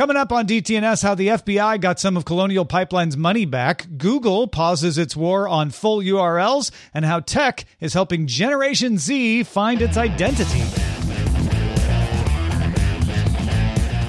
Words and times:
Coming 0.00 0.16
up 0.16 0.32
on 0.32 0.46
DTNS, 0.46 1.02
how 1.02 1.14
the 1.14 1.28
FBI 1.28 1.78
got 1.78 2.00
some 2.00 2.16
of 2.16 2.24
Colonial 2.24 2.64
Pipeline's 2.64 3.18
money 3.18 3.44
back, 3.44 3.86
Google 3.98 4.46
pauses 4.46 4.96
its 4.96 5.14
war 5.14 5.46
on 5.46 5.68
full 5.68 5.98
URLs, 5.98 6.70
and 6.94 7.04
how 7.04 7.20
tech 7.20 7.66
is 7.80 7.92
helping 7.92 8.26
Generation 8.26 8.96
Z 8.96 9.42
find 9.42 9.82
its 9.82 9.98
identity. 9.98 10.60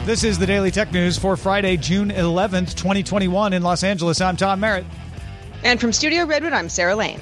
This 0.06 0.24
is 0.24 0.40
the 0.40 0.46
Daily 0.48 0.72
Tech 0.72 0.94
News 0.94 1.18
for 1.18 1.36
Friday, 1.36 1.76
June 1.76 2.10
11th, 2.10 2.74
2021, 2.76 3.52
in 3.52 3.62
Los 3.62 3.84
Angeles. 3.84 4.22
I'm 4.22 4.38
Tom 4.38 4.62
Merritt. 4.62 4.86
And 5.66 5.78
from 5.82 5.92
Studio 5.92 6.24
Redwood, 6.24 6.54
I'm 6.54 6.70
Sarah 6.70 6.96
Lane. 6.96 7.20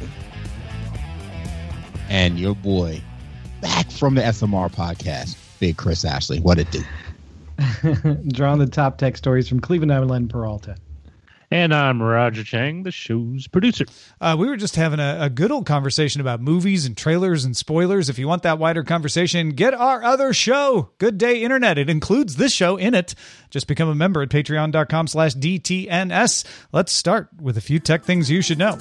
And 2.07 2.39
your 2.39 2.53
boy, 2.53 3.01
back 3.61 3.89
from 3.89 4.13
the 4.13 4.21
SMR 4.21 4.71
podcast, 4.71 5.37
Big 5.59 5.75
Chris 5.75 6.05
Ashley. 6.05 6.39
What 6.39 6.59
it 6.59 6.69
do? 6.69 6.83
Drawing 8.27 8.59
the 8.59 8.69
top 8.69 8.97
tech 8.97 9.17
stories 9.17 9.47
from 9.47 9.59
Cleveland, 9.59 9.93
I'm 9.93 10.07
Len 10.07 10.27
Peralta. 10.27 10.75
And 11.51 11.73
I'm 11.73 12.01
Roger 12.01 12.43
Chang, 12.43 12.83
the 12.83 12.91
show's 12.91 13.47
producer. 13.47 13.85
Uh, 14.21 14.35
we 14.37 14.45
were 14.47 14.55
just 14.55 14.75
having 14.75 14.99
a, 14.99 15.17
a, 15.21 15.29
good 15.31 15.51
old 15.51 15.65
conversation 15.65 16.21
about 16.21 16.41
movies 16.41 16.85
and 16.85 16.95
trailers 16.95 17.43
and 17.43 17.57
spoilers. 17.57 18.07
If 18.07 18.19
you 18.19 18.27
want 18.27 18.43
that 18.43 18.59
wider 18.59 18.83
conversation, 18.83 19.49
get 19.49 19.73
our 19.73 20.03
other 20.03 20.31
show, 20.31 20.91
Good 20.99 21.17
Day 21.17 21.41
Internet. 21.41 21.79
It 21.79 21.89
includes 21.89 22.35
this 22.35 22.53
show 22.53 22.77
in 22.77 22.93
it. 22.93 23.15
Just 23.49 23.65
become 23.65 23.89
a 23.89 23.95
member 23.95 24.21
at 24.21 24.29
patreon.com 24.29 25.07
slash 25.07 25.33
DTNS. 25.33 26.45
Let's 26.71 26.91
start 26.91 27.29
with 27.41 27.57
a 27.57 27.61
few 27.61 27.79
tech 27.79 28.03
things 28.05 28.29
you 28.29 28.43
should 28.43 28.59
know. 28.59 28.77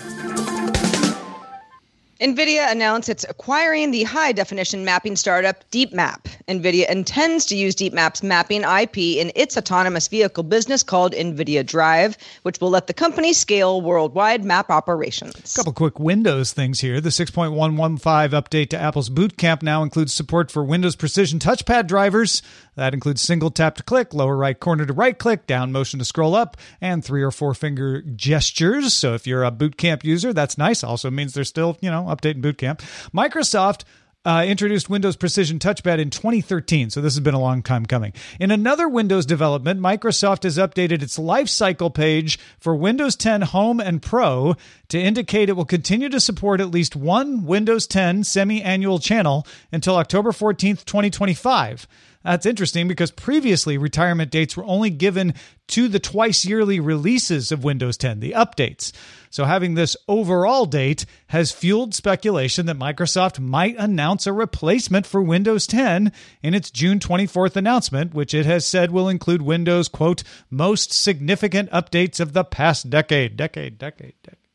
NVIDIA 2.21 2.69
announced 2.69 3.09
it's 3.09 3.25
acquiring 3.29 3.93
the 3.93 4.03
high 4.03 4.33
definition 4.33 4.85
mapping 4.85 5.15
startup 5.15 5.63
DeepMap. 5.71 6.27
NVIDIA 6.49 6.91
intends 6.91 7.47
to 7.47 7.55
use 7.55 7.77
DeepMap's 7.77 8.25
mapping 8.25 8.63
IP 8.63 8.99
in 8.99 9.31
its 9.37 9.57
autonomous 9.57 10.09
vehicle 10.09 10.43
business 10.43 10.83
called 10.83 11.13
NVIDIA 11.13 11.65
Drive, 11.65 12.19
which 12.43 12.61
will 12.61 12.71
let 12.71 12.89
the 12.89 12.93
company 12.93 13.33
scale 13.33 13.81
worldwide 13.81 14.45
map 14.45 14.69
operations. 14.69 15.55
A 15.55 15.59
couple 15.59 15.73
quick 15.73 16.01
Windows 16.01 16.53
things 16.53 16.81
here. 16.81 17.01
The 17.01 17.11
6.115 17.11 18.01
update 18.31 18.71
to 18.71 18.77
Apple's 18.77 19.11
Boot 19.11 19.37
Camp 19.37 19.63
now 19.63 19.85
includes 19.85 20.13
support 20.13 20.51
for 20.51 20.65
Windows 20.65 20.97
Precision 20.97 21.39
touchpad 21.39 21.87
drivers. 21.87 22.43
That 22.79 22.95
includes 22.95 23.21
single 23.21 23.51
tap 23.51 23.75
to 23.77 23.83
click, 23.83 24.15
lower 24.15 24.37
right 24.37 24.59
corner 24.59 24.87
to 24.87 24.93
right 24.93 25.19
click, 25.19 25.49
down 25.49 25.73
motion 25.73 25.99
to 25.99 26.05
scroll 26.05 26.37
up, 26.37 26.57
and 26.81 27.05
three 27.05 27.25
or 27.25 27.33
four 27.33 27.53
finger 27.53 28.03
gestures. 28.03 28.95
So 28.95 29.15
if 29.15 29.27
you're 29.27 29.43
a 29.43 29.51
Boot 29.51 29.77
Camp 29.77 30.05
user, 30.05 30.33
that's 30.33 30.57
nice. 30.57 30.85
Also 30.85 31.11
means 31.11 31.35
there's 31.35 31.49
still, 31.49 31.77
you 31.81 31.91
know, 31.91 32.05
updating 32.05 32.37
in 32.37 32.41
Boot 32.43 32.59
Camp. 32.59 32.81
Microsoft 33.13 33.83
uh, 34.25 34.45
introduced 34.47 34.89
Windows 34.89 35.17
Precision 35.17 35.59
Touchpad 35.59 35.99
in 35.99 36.11
2013, 36.11 36.91
so 36.91 37.01
this 37.01 37.15
has 37.15 37.21
been 37.21 37.35
a 37.35 37.41
long 37.41 37.63
time 37.63 37.85
coming. 37.85 38.13
In 38.39 38.53
another 38.53 38.89
Windows 38.89 39.27
development, 39.27 39.81
Microsoft 39.81 40.45
has 40.45 40.57
updated 40.57 41.03
its 41.03 41.19
lifecycle 41.19 41.93
page 41.93 42.39
for 42.61 42.77
Windows 42.77 43.17
10 43.17 43.43
Home 43.43 43.81
and 43.81 44.03
Pro 44.03 44.55
to 44.89 45.01
indicate 45.01 45.49
it 45.49 45.55
will 45.55 45.65
continue 45.65 46.09
to 46.11 46.21
support 46.21 46.61
at 46.61 46.71
least 46.71 46.95
one 46.95 47.45
Windows 47.45 47.89
10 47.89 48.23
semi 48.23 48.63
annual 48.63 48.99
channel 49.01 49.47
until 49.73 49.97
October 49.97 50.31
14th, 50.31 50.85
2025. 50.85 51.89
That's 52.29 52.45
interesting 52.45 52.89
because 52.89 53.11
previously 53.11 53.79
retirement 53.79 54.31
dates 54.31 54.55
were 54.55 54.67
only 54.67 54.91
given 54.91 55.33
to 55.69 55.89
the 55.89 55.99
twice 55.99 56.45
yearly 56.45 56.79
releases 56.79 57.51
of 57.51 57.65
Windows 57.65 57.97
10, 57.97 58.21
the 58.21 58.33
updates. 58.33 58.93
So 59.31 59.47
having 59.47 59.75
this 59.75 59.97
overall 60.07 60.67
date 60.67 61.07
has 61.29 61.53
fueled 61.53 61.95
speculation 61.95 62.67
that 62.67 62.79
Microsoft 62.79 63.39
might 63.39 63.77
announce 63.79 64.27
a 64.27 64.35
replacement 64.35 65.07
for 65.07 65.23
Windows 65.23 65.67
10 65.67 66.13
in 66.43 66.53
its 66.53 66.71
June 66.71 66.99
24th 66.99 67.57
announcement, 67.57 68.13
which 68.13 68.35
it 68.35 68.45
has 68.45 68.67
said 68.67 68.91
will 68.91 69.09
include 69.09 69.41
Windows, 69.41 69.89
quote, 69.89 70.23
most 70.51 70.93
significant 70.93 71.71
updates 71.71 72.21
of 72.21 72.35
the 72.35 72.45
past 72.45 72.91
decade, 72.91 73.39
decade, 73.39 73.79
decade, 73.79 74.13
decade. 74.23 74.48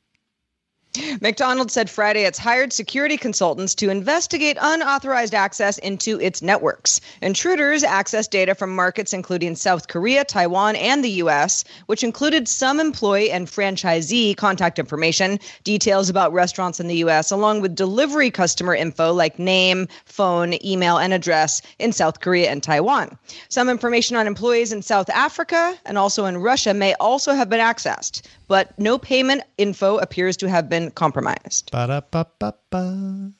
McDonald's 1.21 1.73
said 1.73 1.89
Friday 1.89 2.23
it's 2.23 2.37
hired 2.37 2.71
security 2.71 3.17
consultants 3.17 3.73
to 3.75 3.89
investigate 3.89 4.57
unauthorized 4.61 5.33
access 5.33 5.79
into 5.79 6.19
its 6.19 6.41
networks. 6.41 7.01
Intruders 7.21 7.81
accessed 7.81 8.29
data 8.29 8.53
from 8.53 8.75
markets 8.75 9.11
including 9.11 9.55
South 9.55 9.87
Korea, 9.87 10.23
Taiwan, 10.23 10.75
and 10.75 11.03
the 11.03 11.09
U.S., 11.23 11.63
which 11.87 12.03
included 12.03 12.47
some 12.47 12.79
employee 12.79 13.31
and 13.31 13.47
franchisee 13.47 14.37
contact 14.37 14.77
information, 14.77 15.39
details 15.63 16.09
about 16.09 16.31
restaurants 16.31 16.79
in 16.79 16.87
the 16.87 16.97
U.S., 16.97 17.31
along 17.31 17.61
with 17.61 17.75
delivery 17.75 18.29
customer 18.29 18.75
info 18.75 19.13
like 19.13 19.39
name, 19.39 19.87
phone, 20.05 20.53
email, 20.63 20.97
and 20.97 21.13
address 21.13 21.61
in 21.79 21.91
South 21.91 22.19
Korea 22.19 22.51
and 22.51 22.61
Taiwan. 22.61 23.17
Some 23.49 23.69
information 23.69 24.15
on 24.15 24.27
employees 24.27 24.71
in 24.71 24.81
South 24.81 25.09
Africa 25.09 25.75
and 25.85 25.97
also 25.97 26.25
in 26.25 26.37
Russia 26.37 26.73
may 26.73 26.93
also 26.95 27.33
have 27.33 27.49
been 27.49 27.59
accessed, 27.59 28.21
but 28.47 28.77
no 28.77 28.97
payment 28.97 29.41
info 29.57 29.97
appears 29.97 30.37
to 30.37 30.49
have 30.49 30.69
been 30.69 30.82
compromised. 30.91 31.71
Ba-da-ba-ba-ba. 31.71 33.31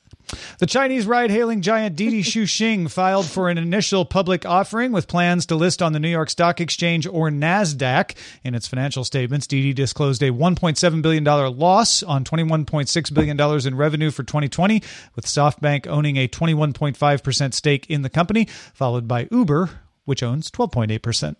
The 0.58 0.66
Chinese 0.66 1.06
ride 1.06 1.30
hailing 1.30 1.60
giant 1.60 1.96
Didi 1.96 2.22
Chuxing 2.22 2.90
filed 2.90 3.26
for 3.26 3.50
an 3.50 3.58
initial 3.58 4.04
public 4.04 4.46
offering 4.46 4.90
with 4.92 5.06
plans 5.06 5.46
to 5.46 5.54
list 5.54 5.82
on 5.82 5.92
the 5.92 6.00
New 6.00 6.08
York 6.08 6.30
Stock 6.30 6.60
Exchange 6.60 7.06
or 7.06 7.30
NASDAQ. 7.30 8.16
In 8.42 8.54
its 8.54 8.66
financial 8.66 9.04
statements, 9.04 9.46
Didi 9.46 9.72
disclosed 9.72 10.22
a 10.22 10.30
$1.7 10.30 11.02
billion 11.02 11.24
loss 11.24 12.02
on 12.02 12.24
$21.6 12.24 13.14
billion 13.14 13.66
in 13.66 13.74
revenue 13.76 14.10
for 14.10 14.22
2020, 14.22 14.82
with 15.14 15.26
SoftBank 15.26 15.86
owning 15.86 16.16
a 16.16 16.28
21.5% 16.28 17.54
stake 17.54 17.86
in 17.90 18.02
the 18.02 18.10
company, 18.10 18.46
followed 18.72 19.06
by 19.06 19.28
Uber, 19.30 19.70
which 20.04 20.22
owns 20.22 20.50
12.8%. 20.50 21.36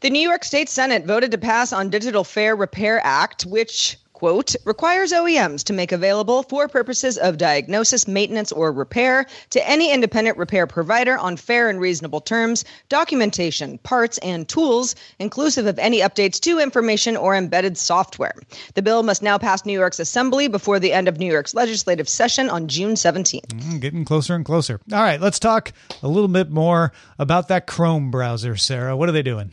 The 0.00 0.10
New 0.10 0.20
York 0.20 0.44
State 0.44 0.68
Senate 0.68 1.04
voted 1.04 1.30
to 1.32 1.38
pass 1.38 1.72
on 1.72 1.90
Digital 1.90 2.24
Fair 2.24 2.56
Repair 2.56 3.00
Act, 3.04 3.44
which 3.44 3.98
quote, 4.20 4.54
requires 4.66 5.12
OEMs 5.14 5.64
to 5.64 5.72
make 5.72 5.92
available 5.92 6.42
for 6.42 6.68
purposes 6.68 7.16
of 7.16 7.38
diagnosis, 7.38 8.06
maintenance, 8.06 8.52
or 8.52 8.70
repair 8.70 9.24
to 9.48 9.66
any 9.66 9.90
independent 9.90 10.36
repair 10.36 10.66
provider 10.66 11.16
on 11.16 11.38
fair 11.38 11.70
and 11.70 11.80
reasonable 11.80 12.20
terms, 12.20 12.62
documentation, 12.90 13.78
parts, 13.78 14.18
and 14.18 14.46
tools, 14.46 14.94
inclusive 15.18 15.64
of 15.64 15.78
any 15.78 16.00
updates 16.00 16.38
to 16.38 16.58
information 16.58 17.16
or 17.16 17.34
embedded 17.34 17.78
software. 17.78 18.34
The 18.74 18.82
bill 18.82 19.02
must 19.04 19.22
now 19.22 19.38
pass 19.38 19.64
New 19.64 19.72
York's 19.72 19.98
Assembly 19.98 20.48
before 20.48 20.78
the 20.78 20.92
end 20.92 21.08
of 21.08 21.18
New 21.18 21.32
York's 21.32 21.54
legislative 21.54 22.06
session 22.06 22.50
on 22.50 22.68
June 22.68 22.96
17th. 22.96 23.46
Mm, 23.46 23.80
getting 23.80 24.04
closer 24.04 24.34
and 24.34 24.44
closer. 24.44 24.82
All 24.92 25.00
right, 25.00 25.18
let's 25.18 25.38
talk 25.38 25.72
a 26.02 26.08
little 26.08 26.28
bit 26.28 26.50
more 26.50 26.92
about 27.18 27.48
that 27.48 27.66
Chrome 27.66 28.10
browser, 28.10 28.54
Sarah. 28.54 28.98
What 28.98 29.08
are 29.08 29.12
they 29.12 29.22
doing? 29.22 29.50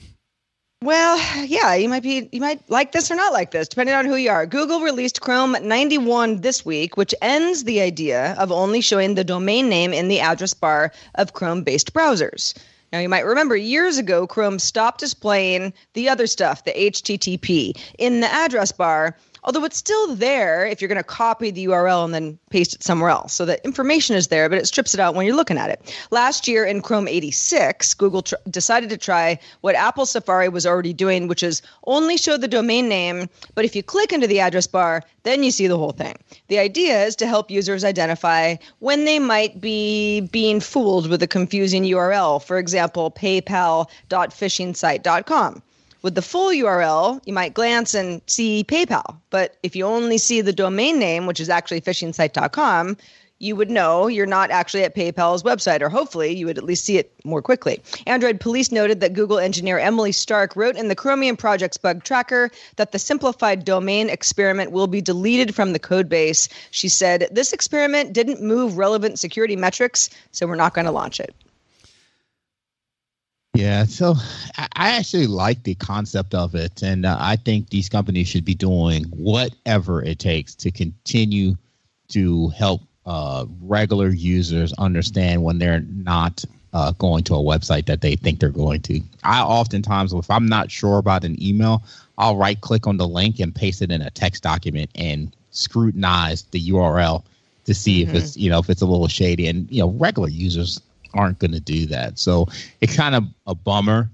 Well, 0.84 1.20
yeah, 1.44 1.74
you 1.74 1.90
might 1.90 2.04
be 2.04 2.30
you 2.32 2.40
might 2.40 2.62
like 2.70 2.92
this 2.92 3.10
or 3.10 3.16
not 3.16 3.34
like 3.34 3.50
this, 3.50 3.68
depending 3.68 3.96
on 3.96 4.06
who 4.06 4.16
you 4.16 4.30
are. 4.30 4.46
Google 4.46 4.82
released 4.82 5.22
Chrome 5.22 5.58
91 5.60 6.42
this 6.42 6.64
week, 6.64 6.96
which 6.96 7.16
ends 7.20 7.64
the 7.64 7.82
idea 7.82 8.36
of 8.38 8.52
only 8.52 8.82
showing 8.82 9.16
the 9.16 9.24
domain 9.24 9.70
name 9.70 9.92
in 9.92 10.08
the 10.08 10.20
address 10.20 10.54
bar 10.54 10.92
of 11.16 11.34
Chrome-based 11.34 11.94
browsers. 11.94 12.54
Now, 12.94 13.00
you 13.00 13.10
might 13.10 13.26
remember 13.26 13.56
years 13.56 13.98
ago, 13.98 14.28
Chrome 14.28 14.60
stopped 14.60 15.00
displaying 15.00 15.74
the 15.94 16.10
other 16.10 16.28
stuff, 16.28 16.64
the 16.64 16.72
HTTP, 16.72 17.74
in 17.98 18.22
the 18.22 18.32
address 18.32 18.72
bar 18.72 19.18
although 19.48 19.64
it's 19.64 19.78
still 19.78 20.14
there 20.14 20.68
if 20.68 20.82
you're 20.82 20.90
going 20.90 20.98
to 20.98 21.04
copy 21.04 21.52
the 21.52 21.68
URL 21.68 22.04
and 22.04 22.14
then 22.14 22.38
paste 22.50 22.74
it 22.76 22.84
somewhere 22.84 23.10
else. 23.10 23.34
So 23.34 23.46
the 23.46 23.64
information 23.64 24.18
is 24.18 24.28
there, 24.28 24.50
but 24.50 24.58
it 24.58 24.68
strips 24.68 24.94
it 24.94 25.00
out 25.00 25.16
when 25.16 25.26
you're 25.26 25.38
looking 25.38 25.58
at 25.58 25.70
it. 25.70 25.96
Last 26.12 26.50
year 26.50 26.66
in 26.66 26.82
Chrome 26.82 27.08
86, 27.08 27.94
Google 27.94 28.24
tr- 28.24 28.36
decided 28.50 28.90
to 28.90 28.98
try 28.98 29.40
what 29.62 29.76
Apple 29.76 30.06
Safari 30.06 30.50
was 30.50 30.68
already 30.68 30.92
doing, 30.92 31.30
which 31.30 31.44
is 31.44 31.62
only 31.86 32.18
show 32.18 32.36
the 32.36 32.50
domain 32.50 32.90
name, 32.90 33.30
but 33.56 33.64
if 33.64 33.74
you 33.74 33.82
click 33.82 34.12
into 34.12 34.28
the 34.28 34.42
address 34.42 34.68
bar, 34.68 35.02
then 35.24 35.44
you 35.44 35.52
see 35.52 35.68
the 35.68 35.78
whole 35.78 35.94
thing. 35.94 36.18
The 36.50 36.60
idea 36.60 37.06
is 37.06 37.16
to 37.16 37.26
help 37.26 37.50
users 37.50 37.86
identify 37.86 38.58
when 38.80 39.06
they 39.06 39.18
might 39.18 39.62
be 39.62 40.28
being 40.32 40.60
fooled 40.60 41.10
with 41.10 41.24
a 41.24 41.28
confusing 41.28 41.86
URL, 41.86 42.44
for 42.44 42.58
example, 42.58 43.12
paypal.phishingsite.com. 43.12 45.62
With 46.08 46.16
the 46.16 46.22
full 46.22 46.52
URL, 46.52 47.20
you 47.26 47.34
might 47.34 47.54
glance 47.54 47.94
and 47.94 48.22
see 48.28 48.64
PayPal. 48.64 49.18
But 49.30 49.58
if 49.62 49.76
you 49.76 49.84
only 49.84 50.18
see 50.18 50.40
the 50.40 50.54
domain 50.54 51.00
name, 51.00 51.26
which 51.26 51.42
is 51.42 51.50
actually 51.50 51.82
phishingsite.com, 51.82 52.96
you 53.40 53.58
would 53.58 53.70
know 53.70 54.08
you're 54.08 54.26
not 54.26 54.50
actually 54.50 54.86
at 54.86 54.96
PayPal's 54.96 55.44
website, 55.44 55.82
or 55.82 55.90
hopefully 55.90 56.34
you 56.34 56.46
would 56.46 56.58
at 56.58 56.64
least 56.64 56.86
see 56.86 56.98
it 56.98 57.12
more 57.26 57.42
quickly. 57.42 57.82
Android 58.06 58.40
police 58.40 58.72
noted 58.72 59.02
that 59.02 59.12
Google 59.12 59.38
engineer 59.38 59.80
Emily 59.80 60.14
Stark 60.14 60.56
wrote 60.56 60.78
in 60.78 60.88
the 60.88 60.96
Chromium 60.96 61.36
Project's 61.36 61.78
bug 61.78 62.06
tracker 62.06 62.52
that 62.78 62.94
the 62.94 63.00
simplified 63.00 63.66
domain 63.66 64.10
experiment 64.10 64.72
will 64.72 64.88
be 64.88 65.02
deleted 65.02 65.54
from 65.54 65.74
the 65.74 65.78
code 65.78 66.08
base. 66.08 66.48
She 66.72 66.88
said, 66.88 67.28
This 67.32 67.52
experiment 67.52 68.14
didn't 68.14 68.42
move 68.42 68.78
relevant 68.78 69.20
security 69.20 69.58
metrics, 69.58 70.10
so 70.32 70.48
we're 70.48 70.56
not 70.56 70.74
going 70.74 70.86
to 70.86 70.92
launch 70.92 71.20
it. 71.20 71.36
Yeah, 73.68 73.84
so 73.84 74.16
I 74.58 74.96
actually 74.96 75.28
like 75.28 75.64
the 75.64 75.76
concept 75.76 76.34
of 76.34 76.56
it, 76.56 76.82
and 76.82 77.06
uh, 77.06 77.18
I 77.20 77.36
think 77.36 77.70
these 77.70 77.90
companies 77.90 78.30
should 78.30 78.46
be 78.46 78.56
doing 78.56 79.04
whatever 79.06 80.02
it 80.02 80.20
takes 80.20 80.56
to 80.56 80.72
continue 80.72 81.58
to 82.08 82.48
help 82.50 82.82
uh, 83.06 83.46
regular 83.60 84.08
users 84.08 84.72
understand 84.78 85.44
when 85.44 85.60
they're 85.60 85.82
not 85.82 86.46
uh, 86.72 86.94
going 86.94 87.26
to 87.26 87.36
a 87.36 87.40
website 87.40 87.88
that 87.88 88.00
they 88.00 88.16
think 88.16 88.40
they're 88.40 88.52
going 88.52 88.84
to. 88.84 89.02
I 89.26 89.42
oftentimes, 89.42 90.14
if 90.14 90.32
I'm 90.32 90.48
not 90.48 90.72
sure 90.72 90.98
about 90.98 91.26
an 91.26 91.36
email, 91.44 91.84
I'll 92.18 92.38
right 92.38 92.62
click 92.62 92.88
on 92.88 92.96
the 92.96 93.08
link 93.08 93.42
and 93.42 93.54
paste 93.54 93.82
it 93.82 93.92
in 93.92 94.02
a 94.02 94.10
text 94.12 94.44
document 94.44 94.92
and 94.96 95.36
scrutinize 95.52 96.44
the 96.52 96.70
URL 96.70 97.22
to 97.66 97.74
see 97.74 98.06
mm-hmm. 98.06 98.16
if 98.16 98.24
it's 98.24 98.38
you 98.38 98.50
know 98.50 98.60
if 98.60 98.70
it's 98.70 98.82
a 98.82 98.86
little 98.86 99.10
shady. 99.10 99.50
And 99.50 99.70
you 99.70 99.82
know, 99.82 99.90
regular 99.90 100.30
users 100.30 100.80
aren't 101.18 101.40
going 101.40 101.52
to 101.52 101.60
do 101.60 101.86
that. 101.88 102.20
So 102.20 102.48
it's 102.82 102.96
kind 102.96 103.16
of 103.16 103.26
a 103.46 103.56
bummer 103.56 104.10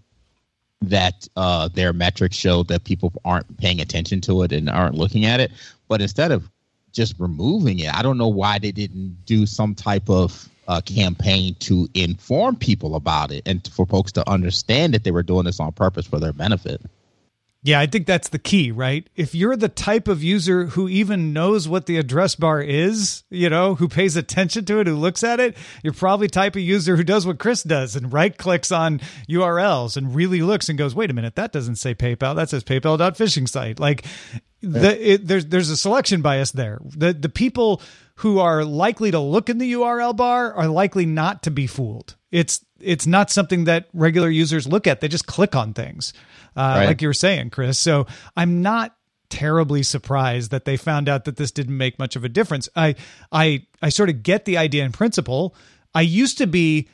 that 0.81 1.27
uh, 1.35 1.69
their 1.69 1.93
metrics 1.93 2.35
show 2.35 2.63
that 2.63 2.83
people 2.83 3.13
aren't 3.23 3.57
paying 3.57 3.79
attention 3.79 4.21
to 4.21 4.43
it 4.43 4.51
and 4.51 4.69
aren't 4.69 4.95
looking 4.95 5.25
at 5.25 5.39
it. 5.39 5.51
But 5.87 6.01
instead 6.01 6.31
of 6.31 6.49
just 6.91 7.15
removing 7.19 7.79
it, 7.79 7.93
I 7.93 8.01
don't 8.01 8.17
know 8.17 8.27
why 8.27 8.59
they 8.59 8.71
didn't 8.71 9.25
do 9.25 9.45
some 9.45 9.75
type 9.75 10.09
of 10.09 10.49
uh, 10.67 10.81
campaign 10.81 11.55
to 11.59 11.87
inform 11.93 12.55
people 12.55 12.95
about 12.95 13.31
it 13.31 13.43
and 13.45 13.67
for 13.67 13.85
folks 13.85 14.11
to 14.13 14.29
understand 14.29 14.93
that 14.93 15.03
they 15.03 15.11
were 15.11 15.23
doing 15.23 15.45
this 15.45 15.59
on 15.59 15.71
purpose 15.71 16.05
for 16.05 16.19
their 16.19 16.33
benefit. 16.33 16.81
Yeah, 17.65 17.79
I 17.79 17.85
think 17.85 18.05
that's 18.05 18.27
the 18.27 18.39
key, 18.39 18.71
right? 18.71 19.09
If 19.15 19.33
you're 19.33 19.55
the 19.55 19.69
type 19.69 20.09
of 20.09 20.21
user 20.21 20.65
who 20.65 20.89
even 20.89 21.31
knows 21.31 21.65
what 21.65 21.85
the 21.85 21.95
address 21.95 22.35
bar 22.35 22.61
is, 22.61 23.23
you 23.29 23.49
know, 23.49 23.75
who 23.75 23.87
pays 23.87 24.17
attention 24.17 24.65
to 24.65 24.81
it, 24.81 24.87
who 24.87 24.95
looks 24.95 25.23
at 25.23 25.39
it, 25.39 25.55
you're 25.81 25.93
probably 25.93 26.27
type 26.27 26.57
of 26.57 26.61
user 26.61 26.97
who 26.97 27.05
does 27.05 27.25
what 27.25 27.39
Chris 27.39 27.63
does 27.63 27.95
and 27.95 28.11
right 28.11 28.37
clicks 28.37 28.69
on 28.69 28.99
URLs 29.29 29.95
and 29.95 30.13
really 30.13 30.41
looks 30.41 30.67
and 30.67 30.77
goes, 30.77 30.93
"Wait 30.93 31.09
a 31.09 31.13
minute, 31.13 31.35
that 31.37 31.53
doesn't 31.53 31.77
say 31.77 31.95
PayPal. 31.95 32.35
That 32.35 32.49
says 32.49 32.65
PayPal.phishing 32.65 33.47
site." 33.47 33.79
Like 33.79 34.05
the, 34.61 35.13
it, 35.13 35.27
there's 35.27 35.45
there's 35.45 35.69
a 35.69 35.77
selection 35.77 36.21
bias 36.21 36.51
there. 36.51 36.81
The 36.83 37.13
the 37.13 37.29
people 37.29 37.81
who 38.15 38.39
are 38.39 38.65
likely 38.65 39.11
to 39.11 39.19
look 39.19 39.49
in 39.49 39.57
the 39.57 39.71
URL 39.71 40.15
bar 40.15 40.53
are 40.53 40.67
likely 40.67 41.05
not 41.05 41.43
to 41.43 41.51
be 41.51 41.67
fooled. 41.67 42.17
It's 42.33 42.65
it's 42.79 43.05
not 43.05 43.29
something 43.29 43.65
that 43.65 43.87
regular 43.93 44.29
users 44.29 44.67
look 44.67 44.87
at. 44.87 45.01
They 45.01 45.07
just 45.07 45.27
click 45.27 45.55
on 45.55 45.73
things 45.73 46.13
uh, 46.57 46.61
right. 46.61 46.85
like 46.87 47.01
you 47.01 47.07
were 47.07 47.13
saying, 47.13 47.51
Chris. 47.51 47.77
So 47.77 48.07
I'm 48.35 48.63
not 48.63 48.95
terribly 49.29 49.83
surprised 49.83 50.49
that 50.49 50.65
they 50.65 50.75
found 50.75 51.07
out 51.07 51.25
that 51.25 51.37
this 51.37 51.51
didn't 51.51 51.77
make 51.77 51.99
much 51.99 52.15
of 52.15 52.23
a 52.23 52.29
difference. 52.29 52.67
I 52.75 52.95
I 53.31 53.67
I 53.83 53.89
sort 53.89 54.09
of 54.09 54.23
get 54.23 54.45
the 54.45 54.57
idea 54.57 54.83
in 54.83 54.91
principle. 54.91 55.55
I 55.93 56.01
used 56.01 56.39
to 56.39 56.47
be 56.47 56.89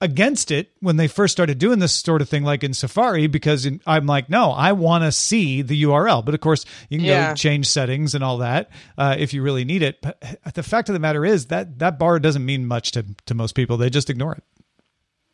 against 0.00 0.50
it 0.50 0.72
when 0.80 0.96
they 0.96 1.06
first 1.06 1.30
started 1.30 1.58
doing 1.58 1.78
this 1.78 1.94
sort 1.94 2.20
of 2.20 2.28
thing 2.28 2.42
like 2.42 2.64
in 2.64 2.74
Safari 2.74 3.28
because 3.28 3.64
in, 3.64 3.80
I'm 3.86 4.06
like 4.06 4.28
no 4.28 4.50
I 4.50 4.72
want 4.72 5.04
to 5.04 5.12
see 5.12 5.62
the 5.62 5.84
URL 5.84 6.22
but 6.22 6.34
of 6.34 6.40
course 6.40 6.66
you 6.90 6.98
can 6.98 7.06
yeah. 7.06 7.28
go 7.28 7.34
change 7.36 7.68
settings 7.68 8.14
and 8.14 8.22
all 8.22 8.38
that 8.38 8.70
uh, 8.98 9.14
if 9.16 9.32
you 9.32 9.40
really 9.40 9.64
need 9.64 9.82
it 9.82 10.02
but 10.02 10.20
the 10.54 10.64
fact 10.64 10.88
of 10.88 10.94
the 10.94 10.98
matter 10.98 11.24
is 11.24 11.46
that 11.46 11.78
that 11.78 11.98
bar 11.98 12.18
doesn't 12.18 12.44
mean 12.44 12.66
much 12.66 12.90
to 12.92 13.04
to 13.26 13.34
most 13.34 13.54
people 13.54 13.76
they 13.76 13.88
just 13.88 14.10
ignore 14.10 14.32
it 14.32 14.42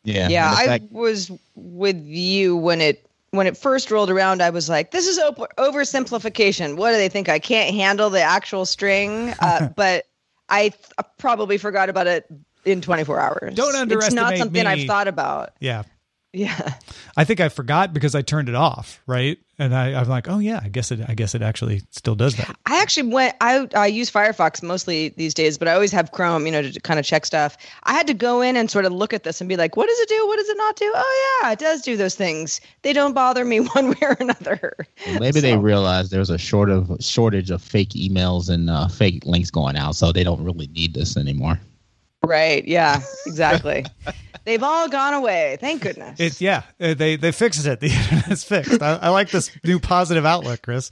yeah 0.03 0.27
yeah 0.29 0.53
I 0.55 0.65
fact- 0.65 0.91
was 0.91 1.31
with 1.55 2.03
you 2.05 2.55
when 2.57 2.81
it 2.81 3.05
when 3.31 3.47
it 3.47 3.55
first 3.55 3.89
rolled 3.89 4.09
around, 4.09 4.41
I 4.41 4.49
was 4.49 4.67
like, 4.67 4.91
"This 4.91 5.07
is 5.07 5.17
op- 5.17 5.55
oversimplification. 5.57 6.75
What 6.75 6.91
do 6.91 6.97
they 6.97 7.07
think? 7.07 7.29
I 7.29 7.39
can't 7.39 7.73
handle 7.73 8.09
the 8.09 8.21
actual 8.21 8.65
string." 8.65 9.33
Uh, 9.39 9.69
but 9.75 10.05
I 10.49 10.69
th- 10.69 10.85
probably 11.17 11.57
forgot 11.57 11.87
about 11.89 12.07
it 12.07 12.25
in 12.65 12.81
24 12.81 13.19
hours. 13.19 13.55
Don't 13.55 13.73
underestimate 13.75 14.07
It's 14.07 14.15
not 14.15 14.37
something 14.37 14.65
me. 14.65 14.69
I've 14.69 14.85
thought 14.85 15.07
about. 15.07 15.51
Yeah. 15.61 15.83
Yeah. 16.33 16.75
I 17.17 17.25
think 17.25 17.41
I 17.41 17.49
forgot 17.49 17.93
because 17.93 18.15
I 18.15 18.21
turned 18.21 18.47
it 18.47 18.55
off, 18.55 19.01
right? 19.05 19.37
And 19.59 19.75
I, 19.75 19.99
I'm 19.99 20.07
like, 20.07 20.29
oh 20.29 20.39
yeah, 20.39 20.61
I 20.63 20.69
guess 20.69 20.89
it. 20.89 21.01
I 21.07 21.13
guess 21.13 21.35
it 21.35 21.41
actually 21.41 21.81
still 21.91 22.15
does 22.15 22.37
that. 22.37 22.57
I 22.65 22.81
actually 22.81 23.11
went. 23.11 23.35
I 23.41 23.67
I 23.75 23.87
use 23.87 24.09
Firefox 24.09 24.63
mostly 24.63 25.09
these 25.09 25.33
days, 25.33 25.57
but 25.57 25.67
I 25.67 25.73
always 25.73 25.91
have 25.91 26.13
Chrome, 26.13 26.45
you 26.45 26.51
know, 26.51 26.61
to 26.61 26.79
kind 26.79 26.99
of 26.99 27.05
check 27.05 27.25
stuff. 27.25 27.57
I 27.83 27.93
had 27.93 28.07
to 28.07 28.13
go 28.13 28.41
in 28.41 28.55
and 28.55 28.71
sort 28.71 28.85
of 28.85 28.93
look 28.93 29.13
at 29.13 29.23
this 29.23 29.41
and 29.41 29.49
be 29.49 29.57
like, 29.57 29.75
what 29.75 29.87
does 29.87 29.99
it 29.99 30.09
do? 30.09 30.27
What 30.27 30.37
does 30.37 30.49
it 30.49 30.57
not 30.57 30.77
do? 30.77 30.91
Oh 30.95 31.39
yeah, 31.43 31.51
it 31.51 31.59
does 31.59 31.81
do 31.81 31.97
those 31.97 32.15
things. 32.15 32.61
They 32.81 32.93
don't 32.93 33.13
bother 33.13 33.43
me 33.43 33.59
one 33.75 33.89
way 33.89 33.97
or 34.01 34.17
another. 34.19 34.73
Well, 35.05 35.19
maybe 35.19 35.41
so. 35.41 35.41
they 35.41 35.57
realized 35.57 36.11
there's 36.11 36.29
a 36.29 36.37
short 36.37 36.69
of 36.69 36.95
shortage 37.01 37.51
of 37.51 37.61
fake 37.61 37.89
emails 37.89 38.49
and 38.49 38.69
uh, 38.69 38.87
fake 38.87 39.25
links 39.25 39.51
going 39.51 39.75
out, 39.75 39.97
so 39.97 40.13
they 40.13 40.23
don't 40.23 40.43
really 40.43 40.67
need 40.67 40.93
this 40.93 41.17
anymore. 41.17 41.59
Right. 42.23 42.63
Yeah. 42.65 43.01
Exactly. 43.25 43.85
They've 44.43 44.63
all 44.63 44.89
gone 44.89 45.13
away. 45.13 45.57
Thank 45.61 45.83
goodness. 45.83 46.41
Yeah, 46.41 46.63
uh, 46.79 46.95
they 46.95 47.15
they 47.15 47.31
fixed 47.31 47.65
it. 47.67 47.79
The 47.81 47.91
internet's 47.91 48.43
fixed. 48.43 48.81
I, 48.81 48.95
I 48.95 49.09
like 49.09 49.29
this 49.29 49.51
new 49.63 49.79
positive 49.79 50.25
outlook, 50.25 50.63
Chris. 50.63 50.89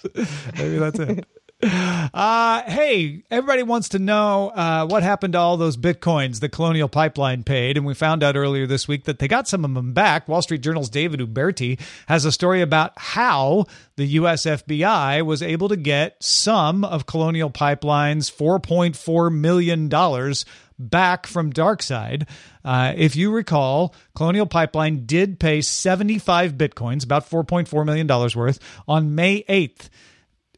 Maybe 0.56 0.78
that's 0.78 1.00
it. 1.00 1.26
Uh, 1.62 2.62
hey, 2.72 3.22
everybody 3.30 3.64
wants 3.64 3.90
to 3.90 4.00
know 4.00 4.48
uh, 4.48 4.88
what 4.88 5.04
happened 5.04 5.34
to 5.34 5.40
all 5.40 5.58
those 5.58 5.76
bitcoins 5.76 6.40
the 6.40 6.48
Colonial 6.48 6.88
Pipeline 6.88 7.44
paid, 7.44 7.76
and 7.76 7.86
we 7.86 7.94
found 7.94 8.24
out 8.24 8.38
earlier 8.38 8.66
this 8.66 8.88
week 8.88 9.04
that 9.04 9.20
they 9.20 9.28
got 9.28 9.46
some 9.46 9.66
of 9.66 9.74
them 9.74 9.92
back. 9.92 10.30
Wall 10.30 10.42
Street 10.42 10.62
Journal's 10.62 10.90
David 10.90 11.20
Uberti 11.20 11.78
has 12.08 12.24
a 12.24 12.32
story 12.32 12.62
about 12.62 12.94
how 12.96 13.66
the 13.98 14.06
U.S. 14.06 14.44
FBI 14.46 15.22
was 15.26 15.44
able 15.44 15.68
to 15.68 15.76
get 15.76 16.16
some 16.24 16.86
of 16.86 17.06
Colonial 17.06 17.50
Pipeline's 17.50 18.32
$4.4 18.32 19.30
million 19.34 19.90
back 20.80 21.28
from 21.28 21.54
DarkSide. 21.54 22.28
Uh, 22.64 22.94
if 22.96 23.16
you 23.16 23.32
recall, 23.32 23.94
Colonial 24.16 24.46
Pipeline 24.46 25.06
did 25.06 25.40
pay 25.40 25.62
75 25.62 26.54
bitcoins, 26.54 27.04
about 27.04 27.30
$4.4 27.30 27.86
million 27.86 28.08
worth, 28.08 28.60
on 28.88 29.14
May 29.14 29.44
8th. 29.44 29.90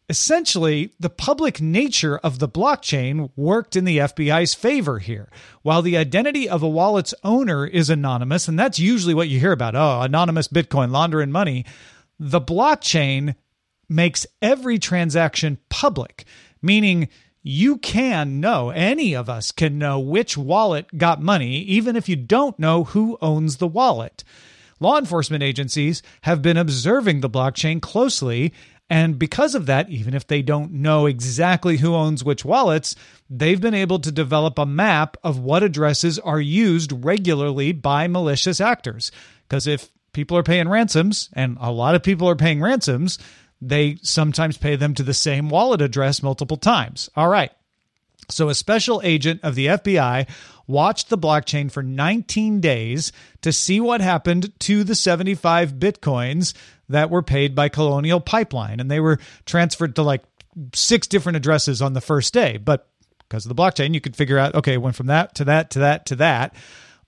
Essentially, 0.07 0.93
the 0.99 1.09
public 1.09 1.61
nature 1.61 2.17
of 2.17 2.39
the 2.39 2.49
blockchain 2.49 3.31
worked 3.37 3.77
in 3.77 3.85
the 3.85 3.99
FBI's 3.99 4.53
favor 4.53 4.99
here. 4.99 5.29
While 5.61 5.81
the 5.81 5.95
identity 5.95 6.49
of 6.49 6.61
a 6.61 6.67
wallet's 6.67 7.13
owner 7.23 7.65
is 7.65 7.89
anonymous, 7.89 8.49
and 8.49 8.59
that's 8.59 8.77
usually 8.77 9.13
what 9.13 9.29
you 9.29 9.39
hear 9.39 9.53
about 9.53 9.75
oh, 9.75 10.01
anonymous 10.01 10.49
Bitcoin 10.49 10.91
laundering 10.91 11.31
money, 11.31 11.65
the 12.19 12.41
blockchain 12.41 13.35
makes 13.87 14.27
every 14.41 14.79
transaction 14.79 15.57
public, 15.69 16.25
meaning 16.61 17.07
you 17.43 17.77
can 17.77 18.39
know, 18.39 18.69
any 18.69 19.15
of 19.15 19.29
us 19.29 19.51
can 19.51 19.77
know 19.77 19.99
which 19.99 20.37
wallet 20.37 20.97
got 20.97 21.21
money, 21.21 21.59
even 21.61 21.95
if 21.95 22.07
you 22.07 22.15
don't 22.15 22.59
know 22.59 22.83
who 22.83 23.17
owns 23.21 23.57
the 23.57 23.67
wallet. 23.67 24.23
Law 24.79 24.97
enforcement 24.97 25.43
agencies 25.43 26.01
have 26.21 26.41
been 26.41 26.57
observing 26.57 27.21
the 27.21 27.29
blockchain 27.29 27.81
closely, 27.81 28.53
and 28.89 29.17
because 29.17 29.55
of 29.55 29.67
that, 29.67 29.89
even 29.89 30.13
if 30.13 30.27
they 30.27 30.41
don't 30.41 30.73
know 30.73 31.05
exactly 31.05 31.77
who 31.77 31.95
owns 31.95 32.23
which 32.23 32.43
wallets, 32.43 32.95
they've 33.29 33.61
been 33.61 33.73
able 33.73 33.99
to 33.99 34.11
develop 34.11 34.59
a 34.59 34.65
map 34.65 35.17
of 35.23 35.39
what 35.39 35.63
addresses 35.63 36.19
are 36.19 36.41
used 36.41 36.91
regularly 36.91 37.71
by 37.71 38.07
malicious 38.07 38.59
actors. 38.59 39.11
Because 39.47 39.65
if 39.65 39.89
people 40.13 40.37
are 40.37 40.43
paying 40.43 40.67
ransoms, 40.67 41.29
and 41.33 41.57
a 41.61 41.71
lot 41.71 41.95
of 41.95 42.03
people 42.03 42.27
are 42.27 42.35
paying 42.35 42.61
ransoms, 42.61 43.17
they 43.61 43.97
sometimes 44.01 44.57
pay 44.57 44.75
them 44.75 44.93
to 44.95 45.03
the 45.03 45.13
same 45.13 45.49
wallet 45.49 45.81
address 45.81 46.23
multiple 46.23 46.57
times. 46.57 47.09
All 47.15 47.27
right. 47.29 47.51
So, 48.29 48.49
a 48.49 48.55
special 48.55 49.01
agent 49.03 49.41
of 49.43 49.55
the 49.55 49.67
FBI 49.67 50.27
watched 50.67 51.09
the 51.09 51.17
blockchain 51.17 51.71
for 51.71 51.83
19 51.83 52.61
days 52.61 53.11
to 53.41 53.51
see 53.51 53.79
what 53.79 54.01
happened 54.01 54.57
to 54.61 54.83
the 54.83 54.95
75 54.95 55.73
bitcoins 55.73 56.53
that 56.89 57.09
were 57.09 57.21
paid 57.21 57.55
by 57.55 57.69
Colonial 57.69 58.21
Pipeline. 58.21 58.79
And 58.79 58.89
they 58.89 58.99
were 58.99 59.19
transferred 59.45 59.95
to 59.95 60.03
like 60.03 60.23
six 60.73 61.07
different 61.07 61.35
addresses 61.35 61.81
on 61.81 61.93
the 61.93 62.01
first 62.01 62.33
day. 62.33 62.57
But 62.57 62.87
because 63.19 63.45
of 63.45 63.55
the 63.55 63.61
blockchain, 63.61 63.93
you 63.93 64.01
could 64.01 64.15
figure 64.15 64.37
out 64.37 64.55
okay, 64.55 64.77
went 64.77 64.95
from 64.95 65.07
that 65.07 65.35
to 65.35 65.45
that 65.45 65.69
to 65.71 65.79
that 65.79 66.05
to 66.07 66.15
that. 66.17 66.55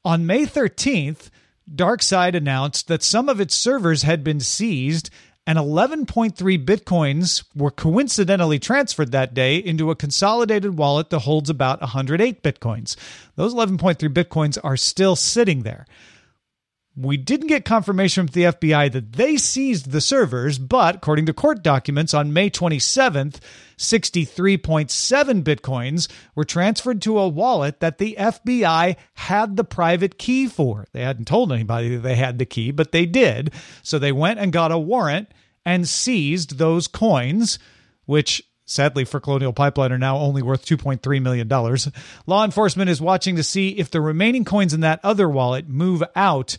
On 0.06 0.26
May 0.26 0.46
13th, 0.46 1.30
DarkSide 1.74 2.36
announced 2.36 2.90
that 2.90 3.04
some 3.04 3.30
of 3.30 3.40
its 3.40 3.56
servers 3.56 4.04
had 4.04 4.24
been 4.24 4.42
seized 4.42 5.10
and 5.46 5.58
11.3 5.58 6.66
bitcoins 6.66 7.44
were 7.54 7.72
coincidentally 7.72 8.60
transferred 8.60 9.12
that 9.12 9.34
day 9.34 9.58
into 9.58 9.92
a 9.92 9.96
consolidated 9.96 10.78
wallet 10.78 11.10
that 11.10 11.20
holds 11.20 11.50
about 11.50 11.82
108 11.82 12.42
bitcoins. 12.42 12.96
Those 13.36 13.54
11.3 13.54 13.98
bitcoins 14.10 14.58
are 14.64 14.78
still 14.78 15.16
sitting 15.16 15.64
there. 15.64 15.86
We 16.96 17.18
didn't 17.18 17.48
get 17.48 17.66
confirmation 17.66 18.28
from 18.28 18.34
the 18.34 18.44
FBI 18.44 18.92
that 18.92 19.14
they 19.14 19.36
seized 19.36 19.92
the 19.92 20.02
servers, 20.02 20.60
but 20.60 20.96
according 20.96 21.26
to 21.26 21.34
court 21.34 21.64
documents 21.64 22.14
on 22.14 22.34
May 22.34 22.50
27th, 22.50 23.40
63.7 23.78 25.44
bitcoins 25.44 26.08
were 26.36 26.44
transferred 26.44 27.02
to 27.04 27.20
a 27.20 27.28
wallet 27.28 27.80
that 27.80 27.98
the 27.98 28.16
FBI 28.18 28.96
had 29.16 29.58
the 29.58 29.64
private 29.64 30.18
key 30.18 30.48
for. 30.48 30.86
They 30.92 31.02
hadn't 31.02 31.28
told 31.28 31.52
anybody 31.52 31.96
that 31.96 32.02
they 32.02 32.16
had 32.16 32.38
the 32.40 32.46
key, 32.46 32.72
but 32.72 32.92
they 32.92 33.06
did. 33.06 33.54
So 33.82 34.00
they 34.00 34.12
went 34.12 34.40
and 34.40 34.54
got 34.54 34.72
a 34.72 34.78
warrant 34.78 35.30
and 35.66 35.88
seized 35.88 36.58
those 36.58 36.88
coins, 36.88 37.60
which 38.06 38.44
sadly 38.66 39.06
for 39.06 39.20
Colonial 39.20 39.54
Pipeline 39.54 39.92
are 39.92 39.98
now 39.98 40.18
only 40.18 40.42
worth 40.42 40.66
$2.3 40.66 41.22
million. 41.22 41.48
Law 42.26 42.46
enforcement 42.46 42.90
is 42.90 43.02
watching 43.02 43.36
to 43.36 43.44
see 43.44 43.70
if 43.70 43.92
the 43.92 44.02
remaining 44.02 44.46
coins 44.46 44.74
in 44.74 44.82
that 44.82 45.00
other 45.04 45.30
wallet 45.30 45.68
move 45.68 46.04
out 46.16 46.58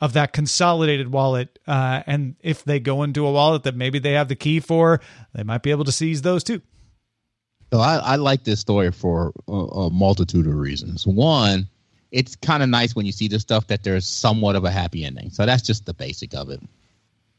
of 0.00 0.12
that 0.12 0.32
consolidated 0.32 1.10
wallet. 1.12 1.58
Uh, 1.66 2.02
and 2.06 2.36
if 2.40 2.64
they 2.64 2.78
go 2.78 3.02
into 3.02 3.26
a 3.26 3.32
wallet 3.32 3.64
that 3.64 3.74
maybe 3.74 3.98
they 3.98 4.12
have 4.12 4.28
the 4.28 4.36
key 4.36 4.60
for, 4.60 5.00
they 5.34 5.42
might 5.42 5.62
be 5.62 5.70
able 5.70 5.84
to 5.84 5.92
seize 5.92 6.22
those 6.22 6.44
too. 6.44 6.62
So 7.72 7.80
I, 7.80 7.96
I 7.96 8.16
like 8.16 8.44
this 8.44 8.60
story 8.60 8.90
for 8.92 9.32
a, 9.46 9.52
a 9.52 9.90
multitude 9.90 10.46
of 10.46 10.54
reasons. 10.54 11.06
One, 11.06 11.68
it's 12.10 12.36
kind 12.36 12.62
of 12.62 12.68
nice 12.68 12.96
when 12.96 13.04
you 13.04 13.12
see 13.12 13.28
this 13.28 13.42
stuff 13.42 13.66
that 13.66 13.82
there's 13.82 14.06
somewhat 14.06 14.56
of 14.56 14.64
a 14.64 14.70
happy 14.70 15.04
ending. 15.04 15.30
So 15.30 15.44
that's 15.44 15.62
just 15.62 15.84
the 15.84 15.92
basic 15.92 16.34
of 16.34 16.48
it. 16.48 16.60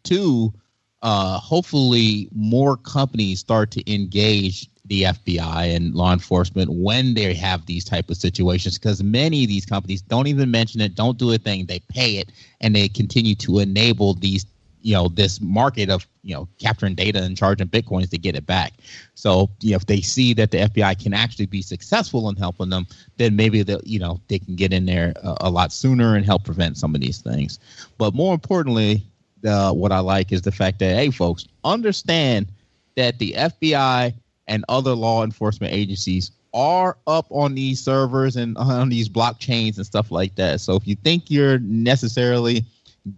Two, 0.04 0.54
uh, 1.02 1.40
hopefully 1.40 2.30
more 2.34 2.78
companies 2.78 3.40
start 3.40 3.72
to 3.72 3.94
engage 3.94 4.70
the 4.86 5.04
FBI 5.04 5.76
and 5.76 5.94
law 5.94 6.12
enforcement 6.12 6.72
when 6.72 7.14
they 7.14 7.34
have 7.36 7.66
these 7.68 7.86
type 7.86 8.10
of 8.10 8.18
situations 8.18 8.78
because 8.78 9.04
many 9.04 9.44
of 9.44 9.48
these 9.48 9.66
companies 9.66 10.02
don't 10.02 10.28
even 10.28 10.50
mention 10.50 10.82
it, 10.82 10.96
don't 10.96 11.18
do 11.18 11.32
a 11.32 11.38
thing, 11.38 11.66
they 11.68 11.80
pay 11.80 12.18
it, 12.18 12.32
and 12.60 12.76
they 12.76 12.88
continue 12.88 13.36
to 13.36 13.60
enable 13.60 14.16
these 14.16 14.46
you 14.82 14.94
know 14.94 15.10
this 15.10 15.42
market 15.42 15.90
of 15.90 16.08
you 16.24 16.34
know 16.34 16.48
capturing 16.58 16.96
data 16.96 17.22
and 17.22 17.36
charging 17.36 17.68
bitcoins 17.68 18.10
to 18.10 18.18
get 18.18 18.36
it 18.36 18.46
back. 18.46 18.74
So 19.14 19.50
you 19.62 19.72
know 19.72 19.76
if 19.76 19.86
they 19.86 20.02
see 20.02 20.34
that 20.36 20.52
the 20.52 20.60
fbi 20.60 21.02
can 21.02 21.14
actually 21.14 21.48
be 21.48 21.62
successful 21.62 22.30
in 22.30 22.38
helping 22.38 22.70
them 22.70 22.88
then 23.18 23.36
maybe 23.36 23.62
they 23.62 23.78
you 23.84 24.00
know 24.00 24.22
they 24.30 24.40
can 24.40 24.56
get 24.56 24.72
in 24.72 24.86
there 24.86 25.14
a, 25.22 25.38
a 25.42 25.50
lot 25.50 25.74
sooner 25.74 26.16
and 26.16 26.26
help 26.26 26.46
prevent 26.46 26.78
some 26.78 26.96
of 26.96 27.02
these 27.02 27.20
things. 27.20 27.60
But 27.98 28.14
more 28.14 28.34
importantly 28.34 29.04
uh, 29.46 29.72
what 29.72 29.92
i 29.92 30.00
like 30.00 30.32
is 30.32 30.42
the 30.42 30.52
fact 30.52 30.80
that 30.80 30.96
hey 30.96 31.12
folks 31.12 31.46
understand 31.64 32.48
that 32.96 33.20
the 33.20 33.34
fbi 33.34 34.14
and 34.48 34.66
other 34.68 34.94
law 34.94 35.24
enforcement 35.24 35.74
agencies 35.74 36.32
are 36.54 36.98
up 37.08 37.28
on 37.30 37.54
these 37.56 37.80
servers 37.80 38.36
and 38.36 38.58
on 38.58 38.90
these 38.90 39.08
blockchains 39.08 39.78
and 39.78 39.86
stuff 39.86 40.12
like 40.12 40.36
that. 40.36 40.60
So 40.60 40.76
if 40.76 40.88
you 40.88 40.96
think 40.96 41.30
you're 41.30 41.60
necessarily 41.60 42.66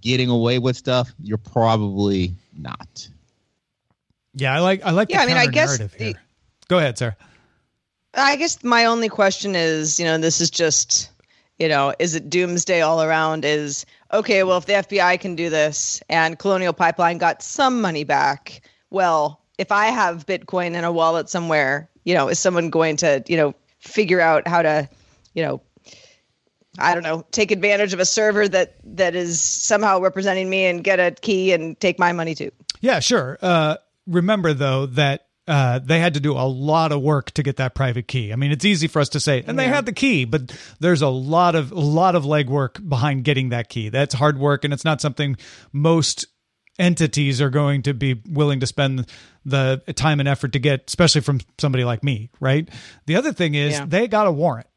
getting 0.01 0.29
away 0.29 0.59
with 0.59 0.75
stuff, 0.75 1.11
you're 1.21 1.37
probably 1.37 2.33
not. 2.57 3.07
Yeah, 4.33 4.55
I 4.55 4.59
like 4.59 4.83
I 4.83 4.91
like 4.91 5.09
Yeah, 5.09 5.17
the 5.17 5.23
I 5.23 5.25
mean, 5.27 5.37
I 5.37 5.47
guess 5.47 5.77
counter-narrative 5.77 6.15
the- 6.15 6.67
Go 6.67 6.77
ahead, 6.77 6.97
sir. 6.97 7.15
I 8.13 8.35
guess 8.35 8.61
my 8.63 8.85
only 8.85 9.09
question 9.09 9.55
is, 9.55 9.99
you 9.99 10.05
know, 10.05 10.17
this 10.17 10.41
is 10.41 10.49
just, 10.49 11.09
you 11.59 11.69
know, 11.69 11.93
is 11.97 12.15
it 12.15 12.29
doomsday 12.29 12.81
all 12.81 13.01
around? 13.01 13.45
Is 13.45 13.85
okay, 14.13 14.43
well, 14.43 14.57
if 14.57 14.65
the 14.65 14.73
FBI 14.73 15.19
can 15.19 15.35
do 15.35 15.49
this 15.49 16.01
and 16.09 16.37
Colonial 16.37 16.73
Pipeline 16.73 17.17
got 17.17 17.41
some 17.41 17.81
money 17.81 18.03
back, 18.03 18.61
well, 18.89 19.41
if 19.57 19.71
I 19.71 19.87
have 19.87 20.25
Bitcoin 20.25 20.73
in 20.75 20.83
a 20.83 20.91
wallet 20.91 21.29
somewhere, 21.29 21.89
you 22.03 22.13
know, 22.13 22.27
is 22.27 22.39
someone 22.39 22.69
going 22.69 22.97
to, 22.97 23.23
you 23.27 23.37
know, 23.37 23.55
figure 23.79 24.19
out 24.21 24.47
how 24.47 24.61
to, 24.61 24.89
you 25.33 25.43
know, 25.43 25.61
I 26.79 26.93
don't 26.93 27.03
know, 27.03 27.25
take 27.31 27.51
advantage 27.51 27.93
of 27.93 27.99
a 27.99 28.05
server 28.05 28.47
that 28.47 28.75
that 28.83 29.15
is 29.15 29.41
somehow 29.41 29.99
representing 29.99 30.49
me 30.49 30.65
and 30.65 30.83
get 30.83 30.99
a 30.99 31.11
key 31.11 31.51
and 31.51 31.79
take 31.79 31.99
my 31.99 32.11
money 32.13 32.33
too? 32.33 32.51
Yeah, 32.79 32.99
sure. 32.99 33.37
Uh, 33.41 33.77
remember 34.07 34.53
though 34.53 34.85
that 34.87 35.27
uh, 35.47 35.79
they 35.79 35.99
had 35.99 36.13
to 36.13 36.19
do 36.19 36.33
a 36.33 36.45
lot 36.47 36.91
of 36.91 37.01
work 37.01 37.31
to 37.31 37.43
get 37.43 37.57
that 37.57 37.73
private 37.75 38.07
key. 38.07 38.31
I 38.31 38.35
mean, 38.35 38.51
it's 38.51 38.63
easy 38.65 38.87
for 38.87 38.99
us 38.99 39.09
to 39.09 39.19
say, 39.19 39.43
and 39.45 39.57
they 39.57 39.67
had 39.67 39.85
the 39.85 39.93
key, 39.93 40.25
but 40.25 40.55
there's 40.79 41.01
a 41.01 41.07
lot 41.09 41.55
of 41.55 41.71
a 41.71 41.79
lot 41.79 42.15
of 42.15 42.23
legwork 42.23 42.87
behind 42.87 43.23
getting 43.23 43.49
that 43.49 43.69
key. 43.69 43.89
That's 43.89 44.13
hard 44.13 44.37
work, 44.37 44.63
and 44.63 44.73
it's 44.73 44.85
not 44.85 45.01
something 45.01 45.35
most 45.73 46.25
entities 46.79 47.41
are 47.41 47.49
going 47.49 47.81
to 47.83 47.93
be 47.93 48.21
willing 48.29 48.59
to 48.61 48.67
spend 48.67 49.07
the 49.45 49.81
time 49.95 50.19
and 50.19 50.29
effort 50.29 50.53
to 50.53 50.59
get, 50.59 50.85
especially 50.87 51.21
from 51.21 51.39
somebody 51.59 51.83
like 51.83 52.03
me, 52.03 52.29
right? 52.39 52.69
The 53.07 53.15
other 53.15 53.33
thing 53.33 53.55
is 53.55 53.73
Yeah. 53.73 53.85
they 53.85 54.07
got 54.07 54.27
a 54.27 54.31
warrant. 54.31 54.67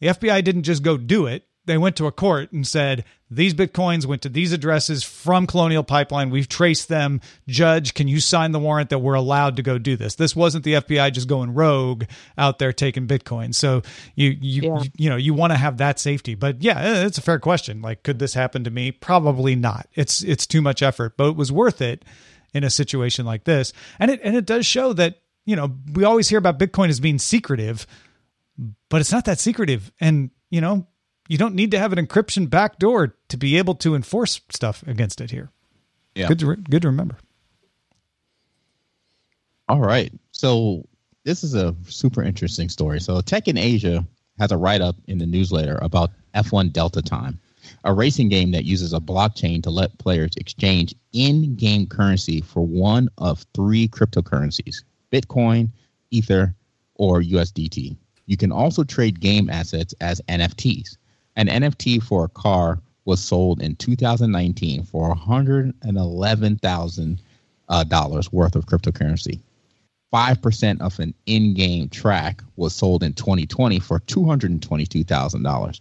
The 0.00 0.08
FBI 0.08 0.42
didn't 0.44 0.62
just 0.62 0.82
go 0.82 0.96
do 0.96 1.26
it. 1.26 1.44
They 1.66 1.78
went 1.78 1.96
to 1.96 2.06
a 2.06 2.12
court 2.12 2.52
and 2.52 2.66
said, 2.66 3.04
these 3.30 3.54
bitcoins 3.54 4.06
went 4.06 4.22
to 4.22 4.28
these 4.28 4.52
addresses 4.52 5.04
from 5.04 5.46
Colonial 5.46 5.84
Pipeline. 5.84 6.30
We've 6.30 6.48
traced 6.48 6.88
them. 6.88 7.20
Judge, 7.46 7.94
can 7.94 8.08
you 8.08 8.18
sign 8.18 8.50
the 8.50 8.58
warrant 8.58 8.90
that 8.90 8.98
we're 8.98 9.14
allowed 9.14 9.56
to 9.56 9.62
go 9.62 9.78
do 9.78 9.94
this? 9.94 10.16
This 10.16 10.34
wasn't 10.34 10.64
the 10.64 10.74
FBI 10.74 11.12
just 11.12 11.28
going 11.28 11.54
rogue 11.54 12.04
out 12.36 12.58
there 12.58 12.72
taking 12.72 13.06
bitcoin. 13.06 13.54
So 13.54 13.82
you 14.16 14.36
you 14.40 14.62
Yeah. 14.62 14.82
you, 14.82 14.90
you 14.96 15.10
know, 15.10 15.16
you 15.16 15.32
want 15.32 15.52
to 15.52 15.56
have 15.58 15.76
that 15.76 16.00
safety. 16.00 16.34
But 16.34 16.62
yeah, 16.62 17.04
it's 17.04 17.18
a 17.18 17.22
fair 17.22 17.38
question. 17.38 17.82
Like 17.82 18.02
could 18.02 18.18
this 18.18 18.34
happen 18.34 18.64
to 18.64 18.70
me? 18.70 18.90
Probably 18.90 19.54
not. 19.54 19.86
It's 19.94 20.22
it's 20.24 20.46
too 20.46 20.62
much 20.62 20.82
effort, 20.82 21.16
but 21.16 21.28
it 21.28 21.36
was 21.36 21.52
worth 21.52 21.80
it 21.80 22.04
in 22.52 22.64
a 22.64 22.70
situation 22.70 23.24
like 23.26 23.44
this. 23.44 23.72
And 24.00 24.10
it 24.10 24.20
and 24.24 24.34
it 24.34 24.44
does 24.46 24.66
show 24.66 24.92
that, 24.94 25.20
you 25.44 25.54
know, 25.54 25.76
we 25.92 26.02
always 26.02 26.28
hear 26.28 26.38
about 26.38 26.58
Bitcoin 26.58 26.88
as 26.88 26.98
being 26.98 27.18
secretive, 27.18 27.86
but 28.88 29.00
it's 29.00 29.12
not 29.12 29.26
that 29.26 29.38
secretive. 29.38 29.92
And, 30.00 30.30
you 30.50 30.60
know, 30.60 30.88
you 31.30 31.38
don't 31.38 31.54
need 31.54 31.70
to 31.70 31.78
have 31.78 31.92
an 31.92 32.04
encryption 32.04 32.50
backdoor 32.50 33.14
to 33.28 33.36
be 33.36 33.56
able 33.56 33.76
to 33.76 33.94
enforce 33.94 34.40
stuff 34.50 34.82
against 34.88 35.20
it 35.20 35.30
here. 35.30 35.48
Yeah. 36.16 36.26
Good 36.26 36.40
to 36.40 36.46
re- 36.46 36.56
good 36.56 36.82
to 36.82 36.88
remember. 36.88 37.16
All 39.68 39.78
right. 39.78 40.12
So 40.32 40.88
this 41.22 41.44
is 41.44 41.54
a 41.54 41.76
super 41.86 42.24
interesting 42.24 42.68
story. 42.68 43.00
So 43.00 43.20
Tech 43.20 43.46
in 43.46 43.56
Asia 43.56 44.04
has 44.40 44.50
a 44.50 44.56
write 44.56 44.80
up 44.80 44.96
in 45.06 45.18
the 45.18 45.26
newsletter 45.26 45.78
about 45.80 46.10
F1 46.34 46.72
Delta 46.72 47.00
Time, 47.00 47.38
a 47.84 47.94
racing 47.94 48.28
game 48.28 48.50
that 48.50 48.64
uses 48.64 48.92
a 48.92 48.98
blockchain 48.98 49.62
to 49.62 49.70
let 49.70 49.96
players 49.98 50.32
exchange 50.36 50.96
in 51.12 51.54
game 51.54 51.86
currency 51.86 52.40
for 52.40 52.66
one 52.66 53.08
of 53.18 53.46
three 53.54 53.86
cryptocurrencies 53.86 54.82
Bitcoin, 55.12 55.68
Ether, 56.10 56.56
or 56.96 57.22
USDT. 57.22 57.96
You 58.26 58.36
can 58.36 58.50
also 58.50 58.82
trade 58.82 59.20
game 59.20 59.48
assets 59.48 59.94
as 60.00 60.20
NFTs. 60.28 60.96
An 61.40 61.46
NFT 61.46 62.02
for 62.02 62.24
a 62.24 62.28
car 62.28 62.78
was 63.06 63.18
sold 63.18 63.62
in 63.62 63.74
2019 63.76 64.82
for 64.82 65.08
111,000 65.08 67.22
uh, 67.70 67.84
dollars 67.84 68.30
worth 68.30 68.54
of 68.56 68.66
cryptocurrency. 68.66 69.40
5% 70.12 70.80
of 70.82 70.98
an 70.98 71.14
in-game 71.24 71.88
track 71.88 72.42
was 72.56 72.74
sold 72.74 73.02
in 73.02 73.14
2020 73.14 73.80
for 73.80 74.00
$222,000. 74.00 75.80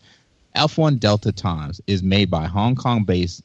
F1 0.55 0.97
Delta 0.99 1.31
Times 1.33 1.81
is 1.87 2.01
made 2.03 2.31
by 2.31 2.45
Hong 2.45 2.75
Kong-based 2.75 3.43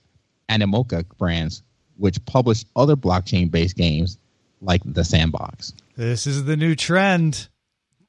Animoca 0.49 1.05
brands 1.19 1.65
which 1.97 2.25
publish 2.27 2.65
other 2.77 2.95
blockchain-based 2.95 3.77
games 3.77 4.19
like 4.61 4.83
The 4.85 5.03
Sandbox. 5.05 5.73
This 5.97 6.29
is 6.29 6.45
the 6.45 6.57
new 6.57 6.77
trend. 6.77 7.49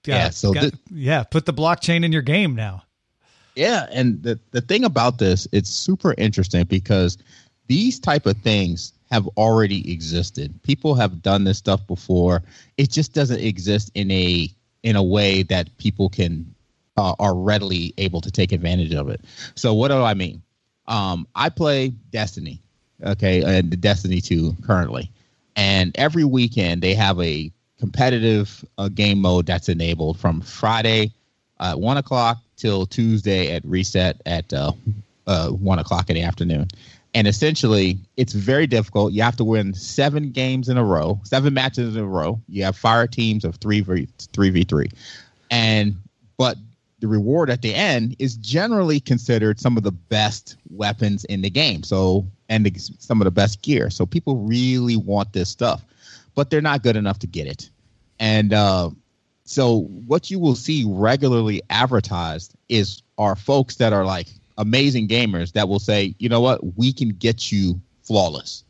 Yeah, 0.06 0.30
so 0.30 0.54
got- 0.54 0.74
thi- 0.74 0.78
yeah, 0.92 1.24
put 1.24 1.48
the 1.48 1.54
blockchain 1.54 2.06
in 2.06 2.12
your 2.12 2.22
game 2.22 2.54
now. 2.56 2.84
Yeah, 3.56 3.88
and 3.92 4.22
the 4.22 4.40
the 4.52 4.62
thing 4.62 4.84
about 4.84 5.18
this, 5.18 5.48
it's 5.52 5.70
super 5.70 6.14
interesting 6.18 6.66
because 6.66 7.18
these 7.68 8.00
type 8.00 8.26
of 8.26 8.38
things 8.38 8.94
have 9.12 9.28
already 9.38 9.92
existed. 9.92 10.54
People 10.64 10.96
have 10.96 11.22
done 11.22 11.44
this 11.46 11.58
stuff 11.58 11.86
before. 11.88 12.44
It 12.78 12.92
just 12.92 13.14
doesn't 13.14 13.40
exist 13.40 13.92
in 13.96 14.12
a 14.12 14.50
in 14.84 14.96
a 14.96 15.04
way 15.04 15.44
that 15.44 15.76
people 15.78 16.10
can 16.10 16.54
uh, 16.98 17.16
are 17.20 17.36
readily 17.36 17.94
able 17.98 18.22
to 18.22 18.32
take 18.32 18.52
advantage 18.52 18.94
of 18.94 19.10
it. 19.10 19.22
So 19.56 19.74
what 19.74 19.90
do 19.90 20.02
I 20.02 20.14
mean? 20.14 20.42
Um, 20.88 21.28
I 21.36 21.50
play 21.50 21.90
Destiny, 22.12 22.62
okay, 23.04 23.42
and 23.42 23.80
Destiny 23.82 24.22
2 24.22 24.56
currently. 24.64 25.10
And 25.56 25.92
every 25.98 26.26
weekend 26.26 26.82
they 26.82 26.94
have 26.94 27.20
a 27.20 27.52
competitive 27.80 28.64
uh, 28.78 28.90
game 28.90 29.20
mode 29.20 29.46
that's 29.46 29.70
enabled 29.70 30.20
from 30.20 30.42
Friday 30.42 31.12
at 31.60 31.80
one 31.80 31.98
o'clock 31.98 32.38
till 32.58 32.86
Tuesday 32.86 33.54
at 33.54 33.64
reset 33.66 34.22
at 34.26 34.52
uh, 34.54 34.72
uh, 35.28 35.50
one 35.50 35.80
o'clock 35.80 36.10
in 36.10 36.16
the 36.16 36.22
afternoon. 36.22 36.68
And 37.14 37.28
essentially, 37.28 37.98
it's 38.18 38.34
very 38.34 38.68
difficult. 38.68 39.14
You 39.14 39.24
have 39.24 39.38
to 39.38 39.46
win 39.46 39.74
seven 39.74 40.32
games 40.32 40.68
in 40.68 40.78
a 40.78 40.84
row, 40.84 41.20
seven 41.24 41.54
matches 41.54 41.96
in 41.96 42.04
a 42.04 42.08
row. 42.08 42.42
You 42.50 42.66
have 42.66 42.76
fire 42.76 43.08
teams 43.08 43.46
of 43.46 43.56
three 43.56 43.80
v 43.80 44.08
three 44.34 44.50
v 44.50 44.64
three, 44.66 44.92
and 45.50 45.96
but 46.38 46.58
the 47.00 47.08
reward 47.08 47.50
at 47.50 47.62
the 47.62 47.74
end 47.74 48.16
is 48.20 48.36
generally 48.36 49.00
considered 49.00 49.60
some 49.60 49.78
of 49.78 49.84
the 49.84 49.92
best 49.92 50.58
weapons 50.72 51.24
in 51.26 51.42
the 51.42 51.50
game. 51.50 51.84
So 51.84 52.26
and 52.50 52.66
the, 52.66 52.72
some 53.00 53.22
of 53.22 53.26
the 53.26 53.32
best 53.32 53.62
gear. 53.62 53.90
So 53.90 54.06
people 54.06 54.38
really 54.38 54.98
want 54.98 55.34
this 55.34 55.50
stuff, 55.50 55.84
but 56.36 56.50
they're 56.50 56.62
not 56.62 56.84
good 56.84 56.96
enough 56.96 57.20
to 57.20 57.28
get 57.28 57.48
it. 57.48 57.70
And 58.20 58.54
uh, 58.54 58.90
so 59.46 59.82
what 60.08 60.30
you 60.30 60.40
will 60.40 60.56
see 60.56 60.84
regularly 60.88 61.62
advertised 61.70 62.56
is 62.68 63.02
are 63.18 63.36
folks 63.36 63.76
that 63.76 63.94
are 63.94 64.04
like 64.04 64.28
amazing 64.58 65.08
gamers 65.08 65.54
that 65.54 65.70
will 65.70 65.80
say, 65.80 66.16
you 66.20 66.28
know 66.28 66.42
what, 66.42 66.76
we 66.78 66.92
can 66.92 67.10
get 67.10 67.52
you 67.52 67.80
flawless, 68.04 68.64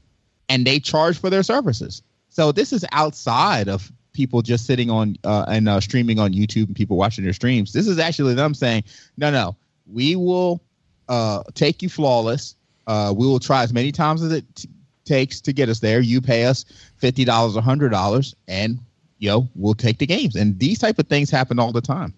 and 0.50 0.66
they 0.68 0.80
charge 0.80 1.18
for 1.18 1.30
their 1.30 1.44
services. 1.44 2.02
So 2.30 2.52
this 2.52 2.74
is 2.74 2.86
outside 2.92 3.70
of 3.70 3.92
people 4.12 4.42
just 4.42 4.66
sitting 4.66 4.90
on 4.90 5.16
uh, 5.24 5.46
and 5.48 5.68
uh, 5.70 5.80
streaming 5.80 6.20
on 6.20 6.34
YouTube 6.34 6.68
and 6.68 6.76
people 6.76 6.98
watching 6.98 7.24
their 7.24 7.34
streams. 7.34 7.74
This 7.74 7.88
is 7.88 8.00
actually 8.00 8.34
them 8.34 8.54
saying, 8.54 8.84
no, 9.18 9.32
no, 9.32 9.56
we 9.92 10.16
will 10.16 10.62
uh, 11.08 11.44
take 11.54 11.82
you 11.82 11.90
flawless. 11.90 12.56
Uh, 12.88 13.14
we 13.16 13.26
will 13.26 13.40
try 13.40 13.64
as 13.64 13.74
many 13.74 13.92
times 13.92 14.22
as 14.22 14.32
it 14.32 14.46
t- 14.56 14.70
takes 15.06 15.40
to 15.42 15.54
get 15.54 15.70
us 15.70 15.80
there. 15.80 16.02
You 16.02 16.22
pay 16.22 16.46
us 16.46 16.66
fifty 16.98 17.24
dollars, 17.26 17.56
hundred 17.56 17.90
dollars, 17.90 18.36
and 18.48 18.80
you 19.20 19.30
know 19.30 19.48
we'll 19.56 19.74
take 19.74 19.98
the 19.98 20.06
games. 20.06 20.36
And 20.36 20.58
these 20.60 20.80
type 20.80 21.00
of 21.00 21.08
things 21.08 21.30
happen 21.30 21.60
all 21.60 21.72
the 21.72 21.82
time. 21.82 22.14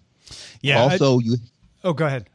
Yeah. 0.60 0.80
Also, 0.80 1.18
I, 1.18 1.22
you. 1.22 1.36
Oh, 1.84 1.92
go 1.92 2.06
ahead. 2.06 2.26